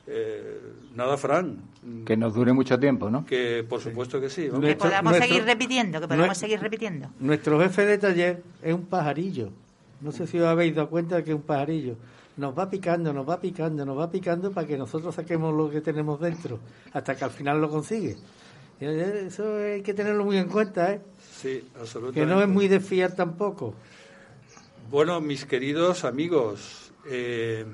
eh, 0.08 0.60
nada, 0.96 1.18
Fran. 1.18 1.58
Que 2.06 2.18
nos 2.18 2.34
dure 2.34 2.54
mucho 2.54 2.80
tiempo, 2.80 3.10
¿no? 3.10 3.26
Que 3.26 3.64
por 3.68 3.80
supuesto 3.80 4.20
que 4.20 4.30
sí. 4.30 4.50
que 4.62 4.76
podamos 4.76 5.16
seguir 5.18 5.44
repitiendo, 5.44 6.02
que 6.02 6.08
podamos 6.08 6.38
seguir 6.38 6.60
repitiendo. 6.60 7.10
Nuestro 7.20 7.60
jefe 7.60 7.86
de 7.86 7.98
taller 7.98 8.44
es 8.64 8.74
un 8.74 8.86
pajarillo. 8.86 9.52
No 10.02 10.12
sé 10.12 10.28
si 10.28 10.40
os 10.40 10.48
habéis 10.48 10.76
dado 10.76 10.90
cuenta 10.90 11.18
de 11.18 11.24
que 11.24 11.32
es 11.32 11.36
un 11.36 11.44
pajarillo. 11.44 11.96
Nos 12.38 12.58
va 12.58 12.70
picando, 12.70 13.12
nos 13.12 13.28
va 13.28 13.40
picando, 13.40 13.86
nos 13.86 14.00
va 14.00 14.10
picando 14.10 14.52
para 14.52 14.66
que 14.66 14.78
nosotros 14.78 15.14
saquemos 15.14 15.54
lo 15.54 15.70
que 15.70 15.82
tenemos 15.82 16.22
dentro, 16.22 16.60
hasta 16.94 17.16
que 17.16 17.26
al 17.26 17.32
final 17.32 17.60
lo 17.60 17.70
consigue. 17.70 18.16
Eso 18.80 19.58
hay 19.58 19.82
que 19.82 19.94
tenerlo 19.94 20.24
muy 20.24 20.38
en 20.38 20.48
cuenta, 20.48 20.94
¿eh? 20.94 21.02
Sí, 21.20 21.70
absolutamente. 21.80 22.22
Que 22.22 22.26
no 22.26 22.42
es 22.42 22.48
muy 22.48 22.68
de 22.68 22.80
fiar 22.80 23.14
tampoco. 23.14 23.76
Bueno, 24.90 25.20
mis 25.20 25.46
queridos 25.46 26.06
amigos, 26.06 26.94
eh, 27.10 27.66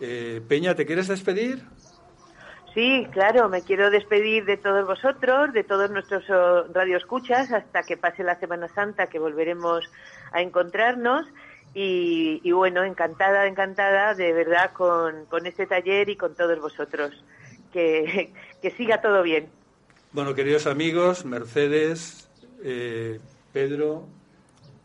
eh, 0.00 0.40
Peña, 0.48 0.74
¿te 0.74 0.86
quieres 0.86 1.08
despedir? 1.08 1.62
Sí, 2.72 3.06
claro, 3.12 3.48
me 3.48 3.62
quiero 3.62 3.90
despedir 3.90 4.46
de 4.46 4.56
todos 4.56 4.86
vosotros, 4.86 5.52
de 5.52 5.62
todos 5.62 5.90
nuestros 5.90 6.28
oh, 6.30 6.64
radioescuchas, 6.72 7.52
hasta 7.52 7.82
que 7.82 7.96
pase 7.96 8.24
la 8.24 8.38
Semana 8.40 8.68
Santa, 8.68 9.06
que 9.06 9.18
volveremos 9.18 9.84
a 10.32 10.40
encontrarnos. 10.40 11.26
Y, 11.76 12.52
bueno, 12.52 12.84
encantada, 12.84 13.46
encantada 13.46 14.14
de 14.14 14.32
verdad 14.32 14.72
con, 14.72 15.26
con 15.26 15.44
este 15.44 15.66
taller 15.66 16.08
y 16.08 16.16
con 16.16 16.34
todos 16.34 16.60
vosotros. 16.60 17.12
Que, 17.72 18.32
que 18.62 18.70
siga 18.70 19.00
todo 19.00 19.22
bien. 19.22 19.48
Bueno, 20.14 20.32
queridos 20.36 20.68
amigos, 20.68 21.24
Mercedes, 21.24 22.28
eh, 22.62 23.18
Pedro, 23.52 24.06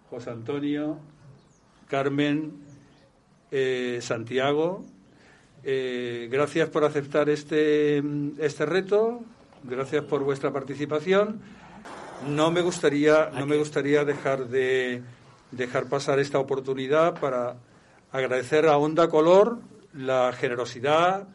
José 0.10 0.32
Antonio, 0.32 0.98
Carmen, 1.88 2.54
eh, 3.52 4.00
Santiago, 4.02 4.84
eh, 5.64 6.30
gracias 6.32 6.70
por 6.70 6.84
aceptar 6.84 7.30
este, 7.30 8.02
este 8.40 8.66
reto, 8.66 9.20
gracias 9.66 10.04
por 10.06 10.24
vuestra 10.24 10.52
participación. 10.52 11.42
No 12.28 12.50
me 12.50 12.62
gustaría, 12.62 13.30
no 13.30 13.46
me 13.46 13.58
gustaría 13.58 14.04
dejar 14.06 14.48
de 14.48 15.04
dejar 15.52 15.90
pasar 15.90 16.18
esta 16.18 16.40
oportunidad 16.40 17.20
para 17.20 17.58
agradecer 18.12 18.66
a 18.66 18.80
Onda 18.80 19.10
Color 19.10 19.60
la 19.94 20.34
generosidad, 20.34 21.28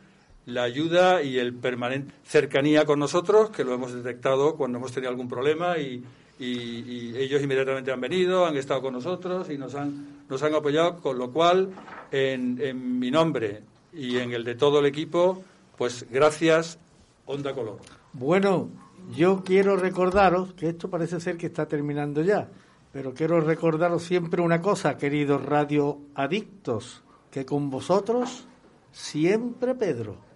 la 0.46 0.64
ayuda 0.64 1.22
y 1.22 1.38
el 1.38 1.54
permanente 1.54 2.12
cercanía 2.24 2.84
con 2.84 2.98
nosotros, 2.98 3.50
que 3.50 3.64
lo 3.64 3.74
hemos 3.74 3.92
detectado 3.92 4.56
cuando 4.56 4.78
hemos 4.78 4.92
tenido 4.92 5.10
algún 5.10 5.28
problema 5.28 5.78
y, 5.78 6.04
ellos 6.36 7.40
inmediatamente 7.42 7.92
han 7.92 8.00
venido, 8.00 8.44
han 8.44 8.56
estado 8.56 8.82
con 8.82 8.92
nosotros 8.92 9.48
y 9.50 9.56
nos 9.56 9.74
han, 9.76 10.24
nos 10.28 10.42
han 10.42 10.52
apoyado, 10.52 11.00
con 11.00 11.16
lo 11.16 11.30
cual, 11.30 11.70
en, 12.10 12.98
mi 12.98 13.10
nombre 13.10 13.62
y 13.92 14.18
en 14.18 14.32
el 14.32 14.44
de 14.44 14.56
todo 14.56 14.80
el 14.80 14.86
equipo, 14.86 15.42
pues 15.78 16.04
gracias, 16.10 16.78
Onda 17.24 17.54
Color. 17.54 17.78
Bueno, 18.12 18.68
yo 19.16 19.42
quiero 19.44 19.76
recordaros 19.76 20.52
que 20.54 20.68
esto 20.68 20.90
parece 20.90 21.20
ser 21.20 21.36
que 21.36 21.46
está 21.46 21.66
terminando 21.66 22.20
ya, 22.20 22.48
pero 22.92 23.14
quiero 23.14 23.40
recordaros 23.40 24.02
siempre 24.02 24.42
una 24.42 24.60
cosa, 24.60 24.98
queridos 24.98 25.42
radioadictos, 25.42 27.04
que 27.30 27.46
con 27.46 27.70
vosotros 27.70 28.46
siempre 28.92 29.74
Pedro. 29.76 30.33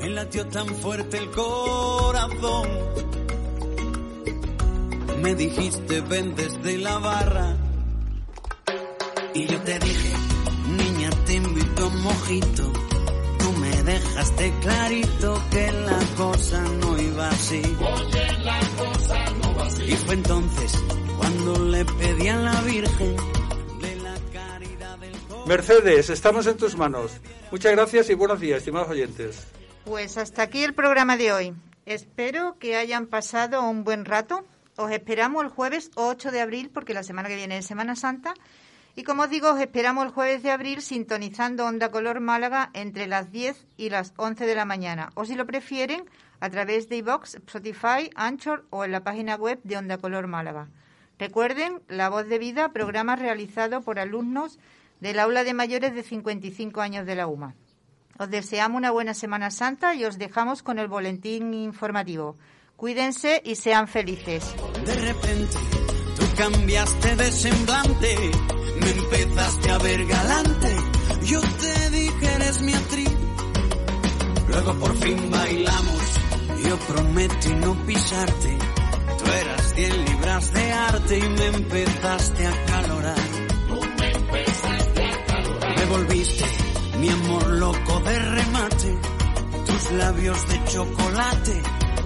Me 0.00 0.10
latió 0.10 0.46
tan 0.48 0.66
fuerte 0.66 1.18
el 1.18 1.30
corazón. 1.30 2.68
Me 5.22 5.34
dijiste 5.34 6.00
ven 6.02 6.34
desde 6.34 6.78
la 6.78 6.98
barra. 6.98 7.56
Y 9.34 9.46
yo 9.46 9.60
te 9.62 9.78
dije, 9.78 10.12
niña, 10.68 11.10
te 11.26 11.34
invito 11.34 11.84
a 11.84 11.86
un 11.86 12.02
mojito. 12.02 12.72
Tú 13.38 13.52
me 13.52 13.82
dejaste 13.82 14.52
clarito 14.60 15.42
que 15.50 15.72
la 15.72 15.98
cosa 16.16 16.62
no 16.80 16.98
iba 17.00 17.28
así. 17.30 17.62
Oye, 17.80 18.38
la 18.44 18.60
cosa 18.78 19.24
no 19.42 19.54
va 19.56 19.66
así. 19.66 19.82
Y 19.84 19.96
fue 19.96 20.14
entonces 20.14 20.72
cuando 21.16 21.64
le 21.64 21.84
pedí 21.84 22.28
a 22.28 22.36
la 22.36 22.60
Virgen 22.60 23.16
de 23.80 23.96
la 23.96 24.14
caridad 24.32 24.98
del 24.98 25.12
Mercedes, 25.46 26.10
estamos 26.10 26.46
en 26.46 26.56
tus 26.56 26.76
manos. 26.76 27.12
Muchas 27.50 27.72
gracias 27.72 28.10
y 28.10 28.14
buenos 28.14 28.40
días, 28.40 28.58
estimados 28.58 28.90
oyentes. 28.90 29.46
Pues 29.84 30.16
hasta 30.16 30.42
aquí 30.42 30.64
el 30.64 30.72
programa 30.72 31.18
de 31.18 31.30
hoy. 31.30 31.54
Espero 31.84 32.58
que 32.58 32.76
hayan 32.76 33.06
pasado 33.06 33.68
un 33.68 33.84
buen 33.84 34.06
rato. 34.06 34.42
Os 34.76 34.90
esperamos 34.90 35.44
el 35.44 35.50
jueves 35.50 35.90
8 35.94 36.30
de 36.30 36.40
abril 36.40 36.70
porque 36.72 36.94
la 36.94 37.02
semana 37.02 37.28
que 37.28 37.36
viene 37.36 37.58
es 37.58 37.66
Semana 37.66 37.94
Santa. 37.94 38.32
Y 38.96 39.02
como 39.02 39.24
os 39.24 39.30
digo, 39.30 39.52
os 39.52 39.60
esperamos 39.60 40.06
el 40.06 40.12
jueves 40.12 40.42
de 40.42 40.50
abril 40.50 40.80
sintonizando 40.80 41.66
Onda 41.66 41.90
Color 41.90 42.20
Málaga 42.20 42.70
entre 42.72 43.06
las 43.06 43.30
10 43.30 43.66
y 43.76 43.90
las 43.90 44.14
11 44.16 44.46
de 44.46 44.54
la 44.54 44.64
mañana. 44.64 45.10
O 45.16 45.26
si 45.26 45.34
lo 45.34 45.44
prefieren, 45.44 46.08
a 46.40 46.48
través 46.48 46.88
de 46.88 46.96
iVox, 46.96 47.34
Spotify, 47.34 48.08
Anchor 48.14 48.64
o 48.70 48.86
en 48.86 48.92
la 48.92 49.04
página 49.04 49.36
web 49.36 49.60
de 49.64 49.76
Onda 49.76 49.98
Color 49.98 50.28
Málaga. 50.28 50.68
Recuerden, 51.18 51.82
La 51.88 52.08
Voz 52.08 52.26
de 52.26 52.38
Vida, 52.38 52.72
programa 52.72 53.16
realizado 53.16 53.82
por 53.82 53.98
alumnos 53.98 54.58
del 55.00 55.18
aula 55.18 55.44
de 55.44 55.52
mayores 55.52 55.94
de 55.94 56.02
55 56.02 56.80
años 56.80 57.04
de 57.04 57.16
la 57.16 57.26
UMA. 57.26 57.54
Os 58.18 58.30
deseamos 58.30 58.78
una 58.78 58.92
buena 58.92 59.12
Semana 59.14 59.50
Santa 59.50 59.94
y 59.94 60.04
os 60.04 60.18
dejamos 60.18 60.62
con 60.62 60.78
el 60.78 60.88
boletín 60.88 61.52
informativo. 61.52 62.36
Cuídense 62.76 63.42
y 63.44 63.56
sean 63.56 63.88
felices. 63.88 64.54
De 64.84 64.94
repente, 64.94 65.56
tú 66.16 66.24
cambiaste 66.36 67.16
de 67.16 67.32
semblante, 67.32 68.16
me 68.80 68.90
empezaste 68.90 69.70
a 69.70 69.78
ver 69.78 70.06
galante. 70.06 70.76
Yo 71.24 71.40
te 71.40 71.90
dije, 71.90 72.34
eres 72.34 72.60
mi 72.62 72.72
actriz. 72.72 73.10
Luego 74.48 74.74
por 74.74 74.96
fin 74.96 75.30
bailamos, 75.30 76.20
yo 76.64 76.78
prometí 76.78 77.48
no 77.54 77.74
pisarte. 77.86 78.58
Tú 79.18 79.30
eras 79.30 79.76
10 79.76 80.10
libras 80.10 80.52
de 80.52 80.72
arte 80.72 81.18
y 81.18 81.28
me 81.28 81.46
empezaste 81.46 82.46
a 82.46 82.64
calorar. 82.66 83.18
Tú 83.68 83.80
me 83.98 84.12
empezaste 84.12 85.04
a 85.04 85.26
calorar. 85.26 85.78
Me 85.78 85.84
volviste 85.86 86.73
mi 87.04 87.10
amor 87.10 87.46
loco 87.48 88.00
de 88.00 88.18
remate, 88.18 88.98
tus 89.66 89.90
labios 89.92 90.48
de 90.48 90.64
chocolate 90.64 91.62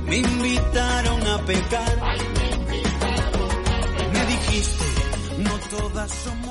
me 0.07 0.17
invitaron 0.17 1.27
a 1.27 1.39
pecar. 1.45 1.99
Ay, 2.03 2.19
me 2.37 2.47
invitaron 2.57 3.51
a 3.51 3.81
pecar. 3.81 4.13
Me 4.13 4.27
dijiste, 4.27 4.85
no 5.39 5.79
todas 5.79 6.11
somos. 6.11 6.48